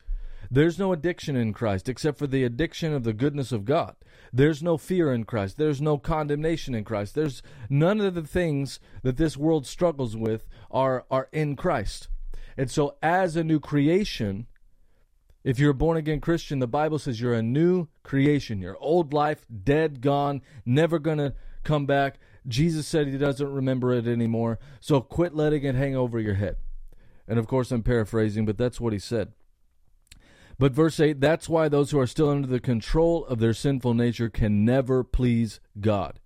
There's 0.50 0.80
no 0.80 0.94
addiction 0.94 1.36
in 1.36 1.54
Christ 1.54 1.90
except 1.90 2.18
for 2.18 2.28
the 2.28 2.44
addiction 2.44 2.94
of 2.94 3.04
the 3.04 3.14
goodness 3.14 3.52
of 3.52 3.66
God. 3.66 3.96
There's 4.32 4.64
no 4.64 4.78
fear 4.78 5.14
in 5.14 5.26
Christ. 5.26 5.58
There's 5.58 5.82
no 5.82 5.98
condemnation 5.98 6.74
in 6.74 6.84
Christ. 6.84 7.16
There's 7.16 7.42
none 7.70 8.00
of 8.00 8.14
the 8.14 8.24
things 8.24 8.80
that 9.04 9.18
this 9.18 9.36
world 9.38 9.66
struggles 9.66 10.16
with 10.16 10.48
are 10.72 11.06
are 11.12 11.28
in 11.32 11.56
Christ. 11.56 12.08
And 12.58 12.72
so 12.72 12.96
as 13.02 13.36
a 13.36 13.44
new 13.44 13.60
creation, 13.60 14.48
if 15.48 15.60
you're 15.60 15.72
a 15.72 15.74
born 15.74 15.96
again 15.96 16.20
Christian, 16.20 16.60
the 16.60 16.68
Bible 16.68 17.00
says 17.00 17.22
you're 17.22 17.34
a 17.34 17.42
new 17.42 17.88
creation. 18.04 18.60
Your 18.60 18.76
old 18.80 19.14
life 19.14 19.46
dead, 19.64 20.02
gone, 20.02 20.42
never 20.66 21.00
going 21.00 21.20
to 21.20 21.36
come 21.64 21.86
back. 21.86 22.20
Jesus 22.46 22.86
said 22.86 23.08
he 23.08 23.18
doesn't 23.18 23.54
remember 23.54 23.94
it 23.94 24.08
anymore. 24.08 24.60
So 24.82 25.00
quit 25.00 25.34
letting 25.34 25.64
it 25.64 25.74
hang 25.74 25.96
over 25.96 26.20
your 26.20 26.34
head. 26.34 26.58
And 27.30 27.40
of 27.40 27.48
course, 27.48 27.72
I'm 27.72 27.82
paraphrasing, 27.82 28.46
but 28.46 28.58
that's 28.58 28.82
what 28.82 28.92
he 28.92 29.00
said. 29.00 29.32
But 30.60 30.74
verse 30.74 31.00
8 31.00 31.22
that's 31.22 31.48
why 31.48 31.70
those 31.70 31.92
who 31.92 32.00
are 32.00 32.08
still 32.08 32.30
under 32.30 32.48
the 32.48 32.60
control 32.60 33.26
of 33.26 33.40
their 33.40 33.54
sinful 33.54 33.94
nature 33.94 34.30
can 34.30 34.66
never 34.66 35.02
please 35.02 35.62
God. 35.80 36.20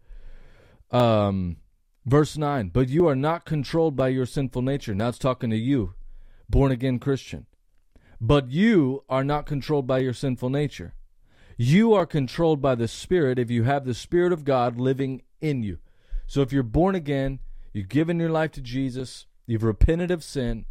Um, 0.89 1.57
verse 2.07 2.39
9 2.39 2.69
But 2.69 2.89
you 2.89 3.07
are 3.07 3.15
not 3.15 3.45
controlled 3.45 3.95
by 3.95 4.07
your 4.07 4.25
sinful 4.25 4.63
nature. 4.63 4.95
Now 4.95 5.09
it's 5.09 5.19
talking 5.19 5.51
to 5.51 5.57
you, 5.57 5.93
born 6.49 6.71
again 6.71 6.97
Christian. 6.97 7.45
But 8.21 8.51
you 8.51 9.03
are 9.09 9.23
not 9.23 9.47
controlled 9.47 9.87
by 9.87 9.97
your 9.99 10.13
sinful 10.13 10.51
nature. 10.51 10.93
You 11.57 11.93
are 11.93 12.05
controlled 12.05 12.61
by 12.61 12.75
the 12.75 12.87
Spirit 12.87 13.39
if 13.39 13.49
you 13.49 13.63
have 13.63 13.83
the 13.83 13.95
Spirit 13.95 14.31
of 14.31 14.45
God 14.45 14.79
living 14.79 15.23
in 15.41 15.63
you. 15.63 15.79
So 16.27 16.41
if 16.41 16.53
you're 16.53 16.61
born 16.61 16.93
again, 16.93 17.39
you've 17.73 17.89
given 17.89 18.19
your 18.19 18.29
life 18.29 18.51
to 18.51 18.61
Jesus, 18.61 19.25
you've 19.47 19.63
repented 19.63 20.11
of 20.11 20.23
sin, 20.23 20.65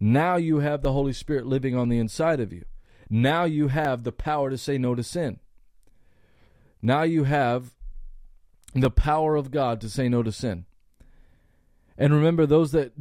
now 0.00 0.36
you 0.36 0.58
have 0.58 0.82
the 0.82 0.92
Holy 0.92 1.12
Spirit 1.12 1.46
living 1.46 1.76
on 1.76 1.88
the 1.88 1.98
inside 1.98 2.40
of 2.40 2.52
you. 2.52 2.64
Now 3.08 3.44
you 3.44 3.68
have 3.68 4.02
the 4.02 4.12
power 4.12 4.50
to 4.50 4.58
say 4.58 4.76
no 4.76 4.94
to 4.94 5.02
sin. 5.02 5.38
Now 6.82 7.02
you 7.02 7.24
have 7.24 7.76
the 8.74 8.90
power 8.90 9.36
of 9.36 9.50
God 9.50 9.80
to 9.80 9.88
say 9.88 10.08
no 10.08 10.22
to 10.22 10.32
sin. 10.32 10.66
And 11.96 12.12
remember 12.12 12.46
those 12.46 12.72
that 12.72 12.92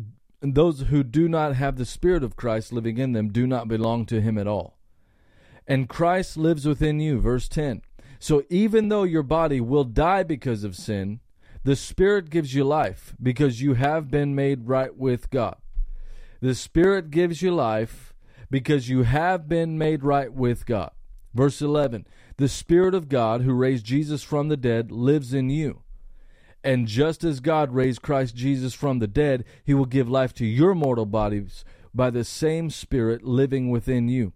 those 0.53 0.81
who 0.81 1.03
do 1.03 1.27
not 1.27 1.55
have 1.55 1.77
the 1.77 1.85
spirit 1.85 2.23
of 2.23 2.35
Christ 2.35 2.71
living 2.71 2.97
in 2.97 3.13
them 3.13 3.29
do 3.29 3.47
not 3.47 3.67
belong 3.67 4.05
to 4.07 4.21
him 4.21 4.37
at 4.37 4.47
all. 4.47 4.77
And 5.67 5.89
Christ 5.89 6.37
lives 6.37 6.65
within 6.65 6.99
you, 6.99 7.19
verse 7.19 7.47
10. 7.47 7.81
So 8.19 8.43
even 8.49 8.89
though 8.89 9.03
your 9.03 9.23
body 9.23 9.59
will 9.59 9.83
die 9.83 10.23
because 10.23 10.63
of 10.63 10.75
sin, 10.75 11.19
the 11.63 11.75
Spirit 11.75 12.29
gives 12.29 12.53
you 12.53 12.63
life 12.63 13.15
because 13.21 13.61
you 13.61 13.73
have 13.73 14.11
been 14.11 14.35
made 14.35 14.67
right 14.67 14.95
with 14.95 15.31
God. 15.31 15.57
The 16.39 16.53
Spirit 16.53 17.09
gives 17.09 17.41
you 17.41 17.53
life 17.53 18.13
because 18.51 18.87
you 18.87 19.01
have 19.01 19.49
been 19.49 19.77
made 19.77 20.03
right 20.03 20.31
with 20.31 20.67
God. 20.67 20.91
Verse 21.33 21.61
11 21.61 22.05
The 22.37 22.47
Spirit 22.47 22.93
of 22.93 23.09
God, 23.09 23.41
who 23.41 23.53
raised 23.53 23.85
Jesus 23.85 24.21
from 24.21 24.47
the 24.47 24.57
dead, 24.57 24.91
lives 24.91 25.33
in 25.33 25.49
you. 25.49 25.81
And 26.65 26.87
just 26.87 27.23
as 27.23 27.39
God 27.39 27.73
raised 27.73 28.01
Christ 28.01 28.35
Jesus 28.35 28.73
from 28.73 28.99
the 28.99 29.07
dead, 29.07 29.45
he 29.63 29.73
will 29.73 29.85
give 29.85 30.09
life 30.09 30.33
to 30.33 30.45
your 30.45 30.75
mortal 30.75 31.05
bodies 31.05 31.63
by 31.93 32.09
the 32.09 32.23
same 32.23 32.69
Spirit 32.69 33.23
living 33.23 33.69
within 33.69 34.09
you. 34.09 34.33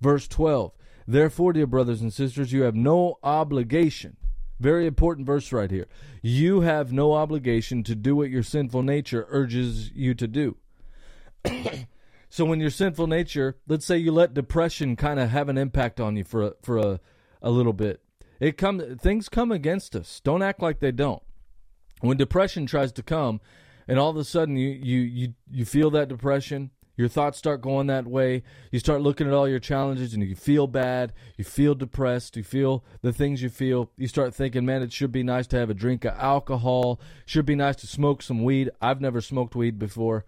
Verse 0.00 0.28
12 0.28 0.72
Therefore, 1.06 1.52
dear 1.52 1.66
brothers 1.66 2.00
and 2.00 2.12
sisters, 2.12 2.52
you 2.52 2.62
have 2.62 2.74
no 2.74 3.18
obligation 3.22 4.16
very 4.60 4.86
important 4.86 5.26
verse 5.26 5.52
right 5.52 5.70
here. 5.70 5.86
You 6.22 6.60
have 6.62 6.92
no 6.92 7.12
obligation 7.12 7.82
to 7.84 7.94
do 7.94 8.16
what 8.16 8.30
your 8.30 8.42
sinful 8.42 8.82
nature 8.82 9.26
urges 9.28 9.90
you 9.90 10.14
to 10.14 10.28
do. 10.28 10.56
so 12.30 12.44
when 12.44 12.60
your 12.60 12.70
sinful 12.70 13.06
nature, 13.06 13.56
let's 13.66 13.84
say 13.84 13.98
you 13.98 14.12
let 14.12 14.32
depression 14.32 14.96
kind 14.96 15.18
of 15.18 15.30
have 15.30 15.48
an 15.48 15.58
impact 15.58 16.00
on 16.00 16.16
you 16.16 16.24
for 16.24 16.42
a, 16.42 16.52
for 16.62 16.78
a, 16.78 17.00
a 17.42 17.50
little 17.50 17.72
bit. 17.72 18.00
It 18.40 18.56
come 18.56 18.96
things 18.98 19.28
come 19.28 19.52
against 19.52 19.94
us. 19.94 20.20
Don't 20.20 20.42
act 20.42 20.62
like 20.62 20.80
they 20.80 20.92
don't. 20.92 21.22
When 22.04 22.18
depression 22.18 22.66
tries 22.66 22.92
to 22.92 23.02
come, 23.02 23.40
and 23.88 23.98
all 23.98 24.10
of 24.10 24.16
a 24.16 24.24
sudden 24.24 24.56
you 24.56 24.68
you 24.68 25.00
you, 25.00 25.34
you 25.50 25.64
feel 25.64 25.90
that 25.90 26.08
depression, 26.08 26.70
your 26.96 27.08
thoughts 27.08 27.38
start 27.38 27.62
going 27.62 27.86
that 27.86 28.06
way. 28.06 28.42
You 28.70 28.78
start 28.78 29.00
looking 29.00 29.26
at 29.26 29.32
all 29.32 29.48
your 29.48 29.58
challenges 29.58 30.12
and 30.12 30.22
you 30.22 30.36
feel 30.36 30.66
bad. 30.66 31.12
You 31.36 31.44
feel 31.44 31.74
depressed. 31.74 32.36
You 32.36 32.42
feel 32.42 32.84
the 33.00 33.12
things 33.12 33.42
you 33.42 33.48
feel. 33.48 33.90
You 33.96 34.06
start 34.06 34.34
thinking, 34.34 34.66
man, 34.66 34.82
it 34.82 34.92
should 34.92 35.12
be 35.12 35.22
nice 35.22 35.46
to 35.48 35.58
have 35.58 35.70
a 35.70 35.74
drink 35.74 36.04
of 36.04 36.14
alcohol. 36.18 37.00
Should 37.24 37.46
be 37.46 37.56
nice 37.56 37.76
to 37.76 37.86
smoke 37.86 38.22
some 38.22 38.44
weed. 38.44 38.70
I've 38.82 39.00
never 39.00 39.20
smoked 39.20 39.56
weed 39.56 39.78
before. 39.78 40.24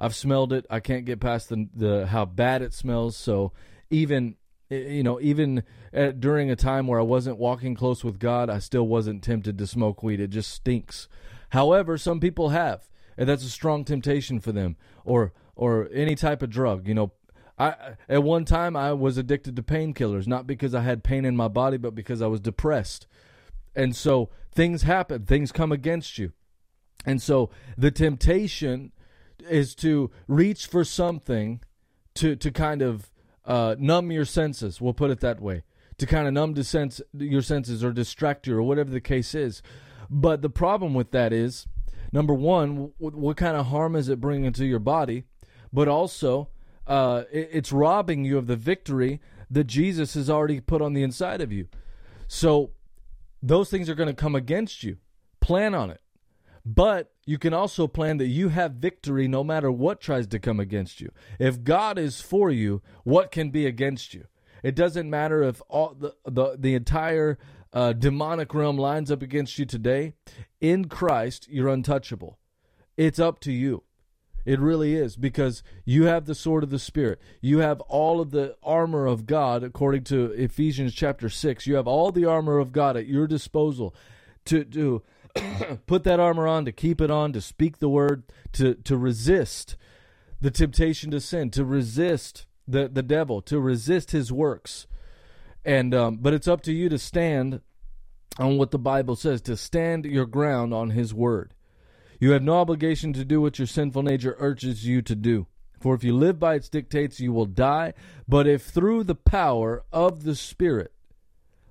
I've 0.00 0.16
smelled 0.16 0.52
it. 0.52 0.66
I 0.68 0.80
can't 0.80 1.04
get 1.04 1.20
past 1.20 1.48
the, 1.48 1.68
the 1.74 2.06
how 2.08 2.24
bad 2.24 2.60
it 2.60 2.74
smells. 2.74 3.16
So 3.16 3.52
even 3.88 4.36
you 4.70 5.02
know, 5.02 5.20
even 5.20 5.64
at, 5.92 6.20
during 6.20 6.50
a 6.50 6.56
time 6.56 6.86
where 6.86 7.00
I 7.00 7.04
wasn't 7.04 7.38
walking 7.38 7.74
close 7.74 8.04
with 8.04 8.18
God, 8.18 8.48
I 8.48 8.60
still 8.60 8.86
wasn't 8.86 9.22
tempted 9.22 9.58
to 9.58 9.66
smoke 9.66 10.02
weed. 10.02 10.20
It 10.20 10.28
just 10.28 10.52
stinks. 10.52 11.08
However, 11.50 11.98
some 11.98 12.20
people 12.20 12.50
have, 12.50 12.88
and 13.18 13.28
that's 13.28 13.44
a 13.44 13.50
strong 13.50 13.84
temptation 13.84 14.40
for 14.40 14.52
them. 14.52 14.76
Or 15.04 15.32
or 15.56 15.90
any 15.92 16.14
type 16.14 16.42
of 16.42 16.48
drug. 16.48 16.88
You 16.88 16.94
know, 16.94 17.12
I 17.58 17.74
at 18.08 18.22
one 18.22 18.44
time 18.44 18.76
I 18.76 18.92
was 18.92 19.18
addicted 19.18 19.56
to 19.56 19.62
painkillers, 19.62 20.26
not 20.26 20.46
because 20.46 20.74
I 20.74 20.80
had 20.80 21.04
pain 21.04 21.24
in 21.24 21.36
my 21.36 21.48
body, 21.48 21.76
but 21.76 21.94
because 21.94 22.22
I 22.22 22.26
was 22.28 22.40
depressed. 22.40 23.06
And 23.74 23.94
so 23.94 24.30
things 24.52 24.82
happen, 24.82 25.26
things 25.26 25.52
come 25.52 25.70
against 25.70 26.16
you. 26.18 26.32
And 27.04 27.20
so 27.20 27.50
the 27.76 27.90
temptation 27.90 28.92
is 29.48 29.74
to 29.76 30.10
reach 30.26 30.66
for 30.66 30.84
something 30.84 31.60
to 32.14 32.36
to 32.36 32.50
kind 32.50 32.82
of 32.82 33.09
uh, 33.50 33.76
numb 33.78 34.10
your 34.12 34.24
senses. 34.24 34.80
We'll 34.80 34.94
put 34.94 35.10
it 35.10 35.20
that 35.20 35.40
way. 35.40 35.62
To 35.98 36.06
kind 36.06 36.26
of 36.26 36.32
numb 36.32 36.60
sense 36.62 37.02
your 37.12 37.42
senses 37.42 37.84
or 37.84 37.92
distract 37.92 38.46
you 38.46 38.56
or 38.56 38.62
whatever 38.62 38.90
the 38.90 39.00
case 39.00 39.34
is. 39.34 39.62
But 40.08 40.40
the 40.40 40.48
problem 40.48 40.94
with 40.94 41.10
that 41.10 41.32
is, 41.32 41.66
number 42.10 42.32
one, 42.32 42.92
what, 42.98 43.14
what 43.14 43.36
kind 43.36 43.56
of 43.56 43.66
harm 43.66 43.94
is 43.94 44.08
it 44.08 44.20
bringing 44.20 44.52
to 44.52 44.64
your 44.64 44.78
body? 44.78 45.24
but 45.72 45.88
also 45.88 46.48
uh, 46.86 47.24
it, 47.30 47.48
it's 47.52 47.72
robbing 47.72 48.24
you 48.24 48.38
of 48.38 48.46
the 48.46 48.56
victory 48.56 49.20
that 49.50 49.64
Jesus 49.64 50.14
has 50.14 50.30
already 50.30 50.60
put 50.60 50.82
on 50.82 50.92
the 50.92 51.02
inside 51.02 51.40
of 51.40 51.52
you. 51.52 51.68
So 52.28 52.70
those 53.42 53.70
things 53.70 53.88
are 53.88 53.94
going 53.94 54.08
to 54.08 54.14
come 54.14 54.34
against 54.34 54.82
you. 54.82 54.98
Plan 55.40 55.74
on 55.74 55.90
it. 55.90 56.00
But 56.64 57.12
you 57.24 57.38
can 57.38 57.54
also 57.54 57.86
plan 57.86 58.18
that 58.18 58.26
you 58.26 58.50
have 58.50 58.72
victory 58.72 59.26
no 59.26 59.42
matter 59.42 59.70
what 59.70 60.00
tries 60.00 60.26
to 60.28 60.38
come 60.38 60.60
against 60.60 61.00
you. 61.00 61.10
If 61.38 61.64
God 61.64 61.98
is 61.98 62.20
for 62.20 62.50
you, 62.50 62.82
what 63.04 63.30
can 63.30 63.50
be 63.50 63.66
against 63.66 64.12
you? 64.14 64.26
It 64.62 64.74
doesn't 64.74 65.08
matter 65.08 65.42
if 65.42 65.62
all 65.68 65.94
the 65.98 66.14
the, 66.26 66.56
the 66.58 66.74
entire 66.74 67.38
uh, 67.72 67.92
demonic 67.92 68.52
realm 68.52 68.76
lines 68.76 69.10
up 69.10 69.22
against 69.22 69.58
you 69.58 69.64
today. 69.64 70.12
In 70.60 70.86
Christ, 70.86 71.48
you're 71.48 71.68
untouchable. 71.68 72.38
It's 72.96 73.18
up 73.18 73.40
to 73.40 73.52
you. 73.52 73.84
It 74.44 74.58
really 74.58 74.94
is 74.94 75.16
because 75.16 75.62
you 75.84 76.04
have 76.04 76.24
the 76.24 76.34
sword 76.34 76.64
of 76.64 76.70
the 76.70 76.78
Spirit. 76.78 77.20
You 77.40 77.58
have 77.58 77.80
all 77.82 78.20
of 78.20 78.30
the 78.30 78.56
armor 78.62 79.06
of 79.06 79.26
God, 79.26 79.62
according 79.62 80.04
to 80.04 80.32
Ephesians 80.32 80.94
chapter 80.94 81.28
6. 81.28 81.66
You 81.66 81.76
have 81.76 81.86
all 81.86 82.10
the 82.10 82.24
armor 82.24 82.58
of 82.58 82.72
God 82.72 82.96
at 82.96 83.06
your 83.06 83.26
disposal 83.26 83.94
to, 84.46 84.64
to 84.64 85.02
put 85.86 86.04
that 86.04 86.20
armor 86.20 86.46
on, 86.46 86.64
to 86.64 86.72
keep 86.72 87.00
it 87.00 87.10
on, 87.10 87.32
to 87.32 87.40
speak 87.40 87.78
the 87.78 87.88
word, 87.88 88.24
to, 88.52 88.74
to 88.74 88.96
resist 88.96 89.76
the 90.40 90.50
temptation 90.50 91.10
to 91.10 91.20
sin, 91.20 91.50
to 91.50 91.64
resist 91.64 92.46
the, 92.66 92.88
the 92.88 93.02
devil, 93.02 93.42
to 93.42 93.60
resist 93.60 94.12
his 94.12 94.32
works. 94.32 94.86
And 95.64 95.94
um, 95.94 96.18
but 96.20 96.32
it's 96.32 96.48
up 96.48 96.62
to 96.62 96.72
you 96.72 96.88
to 96.88 96.98
stand 96.98 97.60
on 98.38 98.56
what 98.56 98.70
the 98.70 98.78
Bible 98.78 99.16
says, 99.16 99.42
to 99.42 99.56
stand 99.56 100.06
your 100.06 100.26
ground 100.26 100.72
on 100.72 100.90
his 100.90 101.12
word. 101.12 101.54
You 102.18 102.32
have 102.32 102.42
no 102.42 102.58
obligation 102.58 103.12
to 103.14 103.24
do 103.24 103.40
what 103.40 103.58
your 103.58 103.66
sinful 103.66 104.02
nature 104.02 104.36
urges 104.38 104.86
you 104.86 105.02
to 105.02 105.14
do. 105.14 105.46
For 105.80 105.94
if 105.94 106.04
you 106.04 106.14
live 106.14 106.38
by 106.38 106.54
its 106.54 106.68
dictates, 106.68 107.20
you 107.20 107.32
will 107.32 107.46
die. 107.46 107.94
But 108.28 108.46
if 108.46 108.62
through 108.62 109.04
the 109.04 109.14
power 109.14 109.82
of 109.92 110.24
the 110.24 110.34
Spirit, 110.34 110.92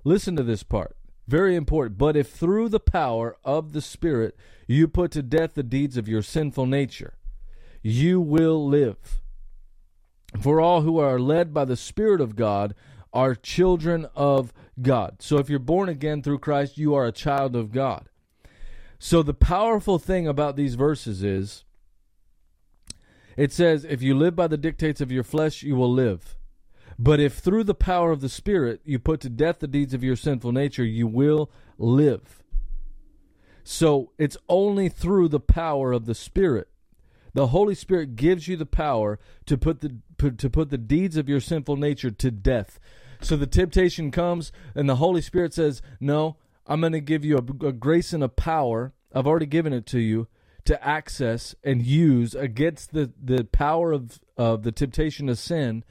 listen 0.04 0.36
to 0.36 0.43
this 0.43 0.63
part, 0.63 0.95
very 1.30 1.56
important. 1.56 1.98
But 1.98 2.18
if 2.18 2.32
through 2.32 2.70
the 2.70 2.80
power 2.80 3.38
of 3.44 3.74
the 3.74 3.82
Spirit 3.82 4.36
you 4.68 4.88
put 4.88 5.12
to 5.12 5.22
death 5.22 5.54
the 5.54 5.63
deeds 5.63 5.96
of 5.96 6.08
your 6.08 6.22
sinful 6.22 6.65
nature, 6.65 7.13
you 7.82 8.20
will 8.20 8.68
live. 8.68 9.22
For 10.39 10.60
all 10.60 10.82
who 10.82 11.00
are 11.00 11.20
led 11.20 11.54
by 11.54 11.65
the 11.65 11.78
Spirit 11.78 12.22
of 12.22 12.36
God 12.36 12.76
are 13.13 13.36
children 13.36 14.08
of 14.15 14.54
God. 14.82 15.18
So 15.20 15.38
if 15.38 15.50
you're 15.50 15.60
born 15.60 15.89
again 15.89 16.22
through 16.22 16.39
Christ, 16.39 16.78
you 16.78 16.94
are 16.94 17.06
a 17.06 17.12
child 17.12 17.56
of 17.56 17.72
God. 17.72 18.10
So 19.00 19.24
the 19.24 19.34
powerful 19.34 19.98
thing 19.98 20.28
about 20.28 20.56
these 20.56 20.76
verses 20.76 21.24
is 21.24 21.63
it 23.38 23.54
says, 23.54 23.86
If 23.86 24.02
you 24.02 24.15
live 24.15 24.36
by 24.36 24.48
the 24.48 24.58
dictates 24.58 25.00
of 25.00 25.12
your 25.12 25.24
flesh, 25.24 25.63
you 25.63 25.76
will 25.76 25.92
live. 25.92 26.36
But 27.01 27.21
if 27.21 27.35
through 27.35 27.63
the 27.63 27.73
power 27.73 28.12
of 28.12 28.19
the 28.19 28.27
Spirit 28.27 28.81
you 28.83 28.99
put 28.99 29.21
to 29.21 29.29
death 29.29 29.59
the 29.59 29.67
deeds 29.67 29.93
of 29.93 30.03
your 30.03 30.17
sinful 30.17 30.51
nature, 30.51 30.83
you 30.83 31.07
will 31.07 31.49
live. 31.77 32.43
So 33.63 34.12
it's 34.17 34.35
only 34.49 34.89
through 34.89 35.29
the 35.29 35.39
power 35.39 35.93
of 35.93 36.05
the 36.05 36.13
Spirit. 36.13 36.67
The 37.33 37.47
Holy 37.47 37.73
Spirit 37.73 38.17
gives 38.17 38.49
you 38.49 38.57
the 38.57 38.65
power 38.65 39.17
to 39.45 39.57
put 39.57 39.79
the 39.79 39.95
to 40.17 40.49
put 40.49 40.69
the 40.69 40.77
deeds 40.77 41.15
of 41.15 41.29
your 41.29 41.39
sinful 41.39 41.77
nature 41.77 42.12
to 42.12 42.31
death. 42.31 42.79
So 43.21 43.38
the 43.38 43.47
temptation 43.47 44.12
comes, 44.12 44.51
and 44.75 44.89
the 44.89 44.97
Holy 44.97 45.21
Spirit 45.21 45.53
says, 45.53 45.81
"No, 46.01 46.35
I'm 46.67 46.81
going 46.81 46.91
to 46.93 46.99
give 46.99 47.23
you 47.23 47.38
a, 47.38 47.67
a 47.67 47.71
grace 47.71 48.12
and 48.12 48.23
a 48.23 48.29
power. 48.29 48.91
I've 49.15 49.27
already 49.27 49.45
given 49.45 49.71
it 49.71 49.85
to 49.88 49.99
you 49.99 50.27
to 50.65 50.85
access 50.85 51.55
and 51.63 51.81
use 51.81 52.35
against 52.35 52.91
the, 52.91 53.12
the 53.23 53.45
power 53.45 53.93
of, 53.93 54.19
of 54.38 54.63
the 54.63 54.71
temptation 54.71 55.29
of 55.29 55.39
sin 55.39 55.83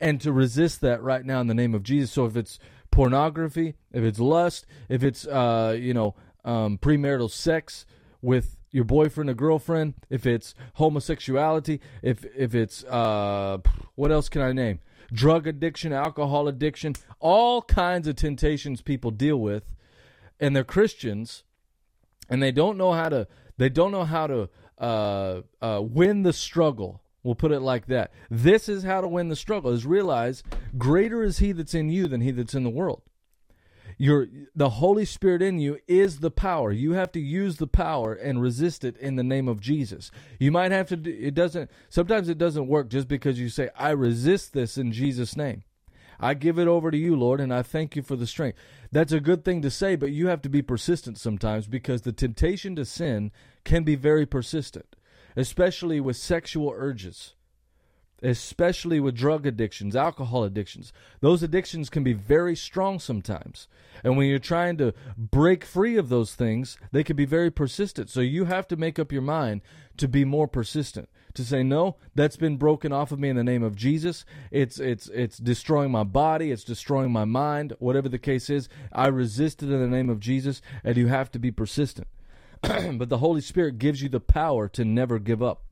and 0.00 0.20
to 0.20 0.32
resist 0.32 0.80
that 0.82 1.02
right 1.02 1.24
now 1.24 1.40
in 1.40 1.46
the 1.46 1.54
name 1.54 1.74
of 1.74 1.82
Jesus. 1.82 2.12
So 2.12 2.26
if 2.26 2.36
it's 2.36 2.58
pornography, 2.90 3.74
if 3.92 4.04
it's 4.04 4.18
lust, 4.18 4.66
if 4.88 5.02
it's, 5.02 5.26
uh, 5.26 5.76
you 5.78 5.94
know, 5.94 6.14
um, 6.44 6.78
premarital 6.78 7.30
sex 7.30 7.86
with 8.22 8.58
your 8.70 8.84
boyfriend 8.84 9.30
or 9.30 9.34
girlfriend, 9.34 9.94
if 10.10 10.26
it's 10.26 10.54
homosexuality, 10.74 11.80
if, 12.02 12.24
if 12.36 12.54
it's, 12.54 12.84
uh, 12.84 13.58
what 13.94 14.12
else 14.12 14.28
can 14.28 14.42
I 14.42 14.52
name? 14.52 14.80
Drug 15.12 15.46
addiction, 15.46 15.92
alcohol 15.92 16.48
addiction, 16.48 16.94
all 17.20 17.62
kinds 17.62 18.08
of 18.08 18.16
temptations 18.16 18.82
people 18.82 19.10
deal 19.10 19.38
with 19.38 19.76
and 20.40 20.54
they're 20.54 20.64
Christians, 20.64 21.44
and 22.28 22.42
they 22.42 22.52
don't 22.52 22.76
know 22.76 22.92
how 22.92 23.08
to 23.08 23.26
they 23.56 23.68
don't 23.68 23.92
know 23.92 24.04
how 24.04 24.26
to 24.26 24.48
uh, 24.78 25.40
uh, 25.62 25.80
win 25.82 26.22
the 26.22 26.32
struggle. 26.32 27.02
We'll 27.26 27.34
put 27.34 27.50
it 27.50 27.58
like 27.58 27.86
that. 27.86 28.12
This 28.30 28.68
is 28.68 28.84
how 28.84 29.00
to 29.00 29.08
win 29.08 29.28
the 29.28 29.34
struggle: 29.34 29.72
is 29.72 29.84
realize 29.84 30.44
greater 30.78 31.24
is 31.24 31.38
He 31.38 31.50
that's 31.50 31.74
in 31.74 31.88
you 31.88 32.06
than 32.06 32.20
He 32.20 32.30
that's 32.30 32.54
in 32.54 32.62
the 32.62 32.70
world. 32.70 33.02
Your 33.98 34.28
the 34.54 34.68
Holy 34.68 35.04
Spirit 35.04 35.42
in 35.42 35.58
you 35.58 35.78
is 35.88 36.20
the 36.20 36.30
power. 36.30 36.70
You 36.70 36.92
have 36.92 37.10
to 37.12 37.20
use 37.20 37.56
the 37.56 37.66
power 37.66 38.12
and 38.12 38.40
resist 38.40 38.84
it 38.84 38.96
in 38.98 39.16
the 39.16 39.24
name 39.24 39.48
of 39.48 39.60
Jesus. 39.60 40.12
You 40.38 40.52
might 40.52 40.70
have 40.70 40.86
to. 40.88 40.96
do, 40.96 41.10
It 41.10 41.34
doesn't. 41.34 41.68
Sometimes 41.88 42.28
it 42.28 42.38
doesn't 42.38 42.68
work 42.68 42.90
just 42.90 43.08
because 43.08 43.40
you 43.40 43.48
say, 43.48 43.70
"I 43.76 43.90
resist 43.90 44.52
this 44.52 44.78
in 44.78 44.92
Jesus' 44.92 45.36
name." 45.36 45.64
I 46.20 46.34
give 46.34 46.58
it 46.58 46.68
over 46.68 46.90
to 46.90 46.96
you, 46.96 47.16
Lord, 47.16 47.40
and 47.40 47.52
I 47.52 47.62
thank 47.62 47.96
you 47.96 48.02
for 48.02 48.16
the 48.16 48.26
strength. 48.26 48.56
That's 48.92 49.12
a 49.12 49.20
good 49.20 49.44
thing 49.44 49.62
to 49.62 49.70
say, 49.70 49.96
but 49.96 50.12
you 50.12 50.28
have 50.28 50.42
to 50.42 50.48
be 50.48 50.62
persistent 50.62 51.18
sometimes 51.18 51.66
because 51.66 52.02
the 52.02 52.12
temptation 52.12 52.76
to 52.76 52.84
sin 52.84 53.32
can 53.64 53.82
be 53.82 53.96
very 53.96 54.24
persistent, 54.24 54.96
especially 55.36 56.00
with 56.00 56.16
sexual 56.16 56.72
urges 56.74 57.34
especially 58.22 58.98
with 58.98 59.14
drug 59.14 59.46
addictions, 59.46 59.94
alcohol 59.94 60.44
addictions. 60.44 60.92
Those 61.20 61.42
addictions 61.42 61.90
can 61.90 62.02
be 62.02 62.12
very 62.12 62.56
strong 62.56 62.98
sometimes. 62.98 63.68
And 64.02 64.16
when 64.16 64.28
you're 64.28 64.38
trying 64.38 64.78
to 64.78 64.94
break 65.16 65.64
free 65.64 65.96
of 65.96 66.08
those 66.08 66.34
things, 66.34 66.78
they 66.92 67.04
can 67.04 67.16
be 67.16 67.24
very 67.24 67.50
persistent. 67.50 68.10
So 68.10 68.20
you 68.20 68.46
have 68.46 68.66
to 68.68 68.76
make 68.76 68.98
up 68.98 69.12
your 69.12 69.22
mind 69.22 69.62
to 69.98 70.08
be 70.08 70.24
more 70.24 70.48
persistent. 70.48 71.08
To 71.34 71.44
say 71.44 71.62
no, 71.62 71.96
that's 72.14 72.38
been 72.38 72.56
broken 72.56 72.92
off 72.92 73.12
of 73.12 73.18
me 73.18 73.28
in 73.28 73.36
the 73.36 73.44
name 73.44 73.62
of 73.62 73.76
Jesus. 73.76 74.24
It's 74.50 74.80
it's 74.80 75.08
it's 75.08 75.36
destroying 75.36 75.90
my 75.90 76.02
body, 76.02 76.50
it's 76.50 76.64
destroying 76.64 77.12
my 77.12 77.26
mind, 77.26 77.74
whatever 77.78 78.08
the 78.08 78.18
case 78.18 78.48
is. 78.48 78.70
I 78.90 79.08
resist 79.08 79.62
it 79.62 79.70
in 79.70 79.78
the 79.78 79.86
name 79.86 80.08
of 80.08 80.18
Jesus, 80.18 80.62
and 80.82 80.96
you 80.96 81.08
have 81.08 81.30
to 81.32 81.38
be 81.38 81.50
persistent. 81.50 82.08
but 82.62 83.08
the 83.08 83.18
Holy 83.18 83.40
Spirit 83.40 83.78
gives 83.78 84.02
you 84.02 84.08
the 84.08 84.20
power 84.20 84.68
to 84.68 84.84
never 84.84 85.18
give 85.18 85.42
up. 85.42 85.62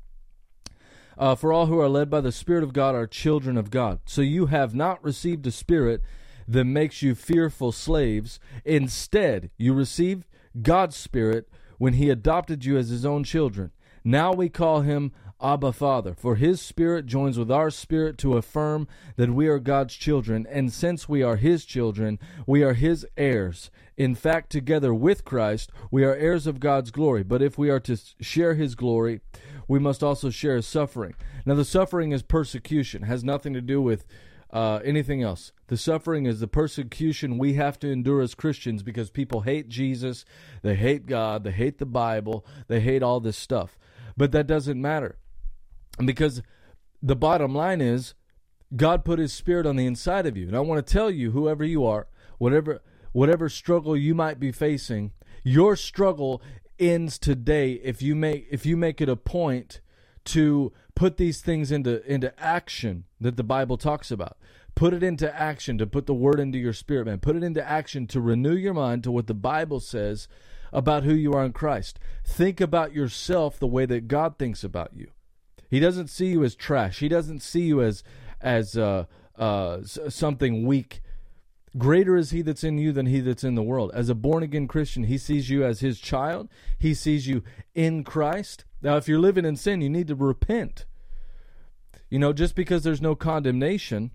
Uh, 1.16 1.34
for 1.34 1.52
all 1.52 1.66
who 1.66 1.78
are 1.78 1.88
led 1.88 2.10
by 2.10 2.20
the 2.20 2.32
Spirit 2.32 2.64
of 2.64 2.72
God 2.72 2.94
are 2.94 3.06
children 3.06 3.56
of 3.56 3.70
God. 3.70 4.00
So 4.04 4.20
you 4.20 4.46
have 4.46 4.74
not 4.74 5.02
received 5.04 5.46
a 5.46 5.52
spirit 5.52 6.02
that 6.48 6.64
makes 6.64 7.02
you 7.02 7.14
fearful 7.14 7.72
slaves. 7.72 8.40
Instead, 8.64 9.50
you 9.56 9.72
received 9.72 10.26
God's 10.60 10.96
Spirit 10.96 11.48
when 11.78 11.94
He 11.94 12.10
adopted 12.10 12.64
you 12.64 12.76
as 12.76 12.88
His 12.88 13.04
own 13.04 13.24
children. 13.24 13.70
Now 14.04 14.32
we 14.32 14.48
call 14.48 14.82
Him 14.82 15.12
Abba 15.40 15.72
Father, 15.72 16.14
for 16.14 16.36
his 16.36 16.60
spirit 16.60 17.06
joins 17.06 17.38
with 17.38 17.50
our 17.50 17.70
spirit 17.70 18.16
to 18.18 18.36
affirm 18.36 18.88
that 19.16 19.34
we 19.34 19.46
are 19.46 19.58
God's 19.58 19.94
children, 19.94 20.46
and 20.48 20.72
since 20.72 21.08
we 21.08 21.22
are 21.22 21.36
his 21.36 21.64
children, 21.64 22.18
we 22.46 22.62
are 22.62 22.74
his 22.74 23.06
heirs. 23.16 23.70
In 23.96 24.14
fact, 24.14 24.50
together 24.50 24.94
with 24.94 25.24
Christ, 25.24 25.70
we 25.90 26.04
are 26.04 26.14
heirs 26.14 26.46
of 26.46 26.60
God's 26.60 26.90
glory. 26.90 27.22
But 27.22 27.42
if 27.42 27.58
we 27.58 27.70
are 27.70 27.80
to 27.80 27.96
share 28.20 28.54
his 28.54 28.74
glory, 28.74 29.20
we 29.68 29.78
must 29.78 30.02
also 30.02 30.30
share 30.30 30.56
his 30.56 30.66
suffering. 30.66 31.14
Now, 31.44 31.54
the 31.54 31.64
suffering 31.64 32.12
is 32.12 32.22
persecution, 32.22 33.02
has 33.02 33.22
nothing 33.22 33.52
to 33.54 33.60
do 33.60 33.80
with 33.80 34.06
uh, 34.50 34.80
anything 34.84 35.22
else. 35.22 35.52
The 35.66 35.76
suffering 35.76 36.26
is 36.26 36.40
the 36.40 36.48
persecution 36.48 37.38
we 37.38 37.54
have 37.54 37.78
to 37.80 37.90
endure 37.90 38.22
as 38.22 38.34
Christians 38.34 38.82
because 38.82 39.10
people 39.10 39.42
hate 39.42 39.68
Jesus, 39.68 40.24
they 40.62 40.76
hate 40.76 41.06
God, 41.06 41.44
they 41.44 41.50
hate 41.50 41.78
the 41.78 41.86
Bible, 41.86 42.46
they 42.68 42.80
hate 42.80 43.02
all 43.02 43.20
this 43.20 43.36
stuff. 43.36 43.76
But 44.16 44.30
that 44.32 44.46
doesn't 44.46 44.80
matter 44.80 45.18
because 46.02 46.42
the 47.02 47.16
bottom 47.16 47.54
line 47.54 47.80
is 47.80 48.14
God 48.74 49.04
put 49.04 49.18
his 49.18 49.32
spirit 49.32 49.66
on 49.66 49.76
the 49.76 49.86
inside 49.86 50.26
of 50.26 50.36
you. 50.36 50.46
And 50.48 50.56
I 50.56 50.60
want 50.60 50.84
to 50.84 50.92
tell 50.92 51.10
you 51.10 51.30
whoever 51.30 51.64
you 51.64 51.84
are, 51.84 52.08
whatever 52.38 52.82
whatever 53.12 53.48
struggle 53.48 53.96
you 53.96 54.14
might 54.14 54.40
be 54.40 54.50
facing, 54.50 55.12
your 55.44 55.76
struggle 55.76 56.42
ends 56.78 57.18
today 57.18 57.72
if 57.84 58.02
you 58.02 58.14
make 58.14 58.46
if 58.50 58.66
you 58.66 58.76
make 58.76 59.00
it 59.00 59.08
a 59.08 59.16
point 59.16 59.80
to 60.24 60.72
put 60.94 61.16
these 61.16 61.40
things 61.40 61.70
into 61.70 62.04
into 62.10 62.38
action 62.40 63.04
that 63.20 63.36
the 63.36 63.44
Bible 63.44 63.76
talks 63.76 64.10
about. 64.10 64.36
Put 64.74 64.92
it 64.92 65.04
into 65.04 65.32
action 65.32 65.78
to 65.78 65.86
put 65.86 66.06
the 66.06 66.14
word 66.14 66.40
into 66.40 66.58
your 66.58 66.72
spirit, 66.72 67.06
man. 67.06 67.20
Put 67.20 67.36
it 67.36 67.44
into 67.44 67.64
action 67.64 68.08
to 68.08 68.20
renew 68.20 68.56
your 68.56 68.74
mind 68.74 69.04
to 69.04 69.12
what 69.12 69.28
the 69.28 69.34
Bible 69.34 69.78
says 69.78 70.26
about 70.72 71.04
who 71.04 71.14
you 71.14 71.32
are 71.32 71.44
in 71.44 71.52
Christ. 71.52 72.00
Think 72.24 72.60
about 72.60 72.92
yourself 72.92 73.56
the 73.56 73.68
way 73.68 73.86
that 73.86 74.08
God 74.08 74.36
thinks 74.36 74.64
about 74.64 74.90
you. 74.92 75.10
He 75.74 75.80
doesn't 75.80 76.08
see 76.08 76.26
you 76.26 76.44
as 76.44 76.54
trash. 76.54 77.00
He 77.00 77.08
doesn't 77.08 77.42
see 77.42 77.62
you 77.62 77.82
as 77.82 78.04
as 78.40 78.78
uh, 78.78 79.06
uh, 79.36 79.82
something 79.82 80.64
weak. 80.64 81.00
Greater 81.76 82.16
is 82.16 82.30
he 82.30 82.42
that's 82.42 82.62
in 82.62 82.78
you 82.78 82.92
than 82.92 83.06
he 83.06 83.20
that's 83.20 83.42
in 83.42 83.56
the 83.56 83.62
world. 83.62 83.90
As 83.92 84.08
a 84.08 84.14
born 84.14 84.44
again 84.44 84.68
Christian, 84.68 85.02
he 85.02 85.18
sees 85.18 85.50
you 85.50 85.64
as 85.64 85.80
his 85.80 85.98
child. 85.98 86.48
He 86.78 86.94
sees 86.94 87.26
you 87.26 87.42
in 87.74 88.04
Christ. 88.04 88.64
Now, 88.82 88.96
if 88.98 89.08
you're 89.08 89.18
living 89.18 89.44
in 89.44 89.56
sin, 89.56 89.80
you 89.80 89.90
need 89.90 90.06
to 90.06 90.14
repent. 90.14 90.86
You 92.08 92.20
know, 92.20 92.32
just 92.32 92.54
because 92.54 92.84
there's 92.84 93.02
no 93.02 93.16
condemnation, 93.16 94.12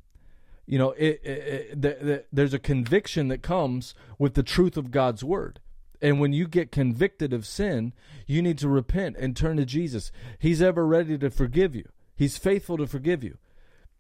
you 0.66 0.78
know, 0.78 0.92
it, 0.92 1.20
it, 1.26 1.86
it, 1.86 2.28
there's 2.32 2.54
a 2.54 2.60
conviction 2.60 3.28
that 3.28 3.42
comes 3.42 3.94
with 4.18 4.36
the 4.36 4.44
truth 4.44 4.78
of 4.78 4.92
God's 4.92 5.26
word. 5.26 5.60
And 6.02 6.20
when 6.20 6.34
you 6.34 6.48
get 6.48 6.72
convicted 6.72 7.34
of 7.34 7.46
sin, 7.46 7.94
you 8.26 8.42
need 8.42 8.58
to 8.60 8.70
repent 8.70 9.18
and 9.18 9.36
turn 9.36 9.58
to 9.58 9.66
Jesus. 9.66 10.12
He's 10.38 10.62
ever 10.62 10.86
ready 10.86 11.18
to 11.18 11.30
forgive 11.30 11.76
you. 11.76 11.90
He's 12.16 12.38
faithful 12.38 12.78
to 12.78 12.88
forgive 12.88 13.24
you. 13.24 13.38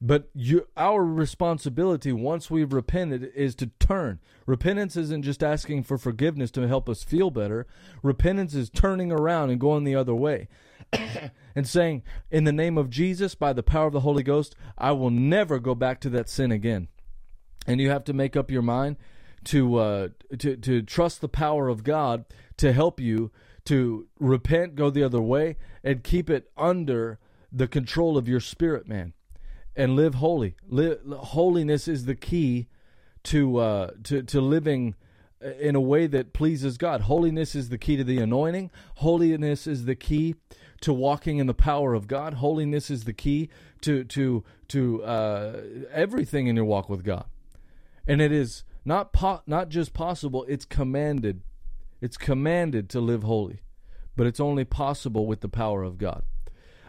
But 0.02 0.30
you, 0.34 0.68
our 0.78 1.04
responsibility 1.04 2.14
once 2.14 2.50
we've 2.50 2.72
repented 2.72 3.32
is 3.36 3.54
to 3.56 3.68
turn. 3.80 4.20
Repentance 4.46 4.96
isn't 4.96 5.24
just 5.24 5.44
asking 5.44 5.84
for 5.84 5.98
forgiveness 5.98 6.52
to 6.52 6.68
help 6.68 6.88
us 6.88 7.04
feel 7.04 7.32
better. 7.32 7.68
Repentance 8.02 8.56
is 8.56 8.70
turning 8.70 9.12
around 9.12 9.50
and 9.50 9.60
going 9.60 9.84
the 9.84 9.96
other 9.96 10.16
way 10.16 10.48
and 11.56 11.68
saying, 11.68 12.04
In 12.32 12.46
the 12.46 12.54
name 12.54 12.78
of 12.78 12.90
Jesus, 12.90 13.36
by 13.36 13.52
the 13.52 13.64
power 13.64 13.88
of 13.88 13.94
the 13.94 14.00
Holy 14.00 14.24
Ghost, 14.24 14.56
I 14.78 14.94
will 14.94 15.10
never 15.10 15.60
go 15.60 15.76
back 15.76 16.00
to 16.02 16.10
that 16.12 16.30
sin 16.30 16.52
again. 16.52 16.88
And 17.68 17.82
you 17.82 17.90
have 17.90 18.06
to 18.06 18.14
make 18.14 18.38
up 18.38 18.50
your 18.50 18.62
mind 18.62 18.96
to 19.46 19.76
uh, 19.78 20.10
to 20.38 20.56
to 20.58 20.82
trust 20.82 21.22
the 21.22 21.30
power 21.30 21.68
of 21.68 21.84
God 21.84 22.26
to 22.58 22.74
help 22.74 23.00
you 23.00 23.32
to 23.66 24.08
repent, 24.20 24.76
go 24.76 24.90
the 24.90 25.04
other 25.04 25.22
way, 25.22 25.58
and 25.84 26.04
keep 26.04 26.30
it 26.30 26.52
under 26.58 27.20
the 27.52 27.68
control 27.68 28.18
of 28.18 28.28
your 28.28 28.40
spirit, 28.40 28.88
man 28.88 29.14
and 29.80 29.96
live 29.96 30.16
holy. 30.16 30.56
Holiness 31.10 31.88
is 31.88 32.06
the 32.06 32.16
key 32.16 32.68
to 33.24 33.58
uh, 33.58 33.92
to 34.04 34.22
to 34.24 34.42
living 34.42 34.96
in 35.60 35.74
a 35.76 35.82
way 35.82 36.06
that 36.06 36.34
pleases 36.34 36.78
God. 36.78 37.02
Holiness 37.02 37.56
is 37.56 37.70
the 37.70 37.78
key 37.78 37.96
to 37.96 38.04
the 38.04 38.18
anointing. 38.18 38.72
Holiness 38.96 39.68
is 39.68 39.86
the 39.86 39.96
key 39.96 40.36
to 40.82 40.92
walking 40.92 41.38
in 41.38 41.48
the 41.48 41.54
power 41.54 41.94
of 41.94 42.08
God. 42.08 42.36
Holiness 42.36 42.90
is 42.90 43.06
the 43.06 43.14
key 43.14 43.50
to 43.82 44.04
to 44.04 44.44
to 44.68 45.04
uh, 45.04 45.62
everything 45.92 46.48
in 46.48 46.58
your 46.58 46.66
walk 46.66 46.90
with 46.90 47.06
God. 47.06 47.26
And 48.06 48.22
it 48.22 48.34
is 48.34 48.66
not 48.86 49.14
po- 49.14 49.42
not 49.46 49.70
just 49.70 49.94
possible; 49.94 50.46
it's 50.48 50.66
commanded. 50.66 51.42
It's 52.02 52.18
commanded 52.18 52.90
to 52.90 53.02
live 53.02 53.24
holy, 53.24 53.62
but 54.16 54.28
it's 54.28 54.40
only 54.40 54.64
possible 54.64 55.26
with 55.26 55.42
the 55.42 55.50
power 55.50 55.84
of 55.84 55.98
God. 55.98 56.24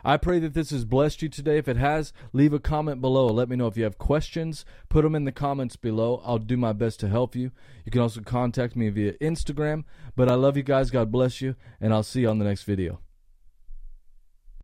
I 0.05 0.16
pray 0.16 0.38
that 0.38 0.55
this 0.55 0.70
has 0.70 0.85
blessed 0.85 1.22
you 1.22 1.29
today. 1.29 1.59
If 1.59 1.68
it 1.68 1.76
has, 1.76 2.12
leave 2.33 2.53
a 2.53 2.59
comment 2.59 3.00
below. 3.00 3.26
Let 3.26 3.48
me 3.48 3.57
know 3.57 3.66
if 3.66 3.76
you 3.76 3.85
have 3.85 3.98
questions. 3.98 4.64
Put 4.88 5.03
them 5.03 5.14
in 5.14 5.24
the 5.24 5.33
comments 5.33 5.76
below. 5.76 6.22
I'll 6.24 6.38
do 6.38 6.57
my 6.57 6.72
best 6.72 7.00
to 7.00 7.09
help 7.09 7.37
you. 7.37 7.50
You 7.85 7.92
can 7.92 8.00
also 8.00 8.20
contact 8.22 8.76
me 8.76 8.88
via 8.88 9.12
Instagram. 9.14 9.85
But 10.16 10.31
I 10.31 10.35
love 10.35 10.57
you 10.57 10.62
guys. 10.62 10.90
God 10.90 11.12
bless 11.12 11.40
you. 11.40 11.55
And 11.81 11.92
I'll 11.92 12.03
see 12.03 12.22
you 12.22 12.29
on 12.29 12.38
the 12.38 12.44
next 12.44 12.62
video. 12.62 13.00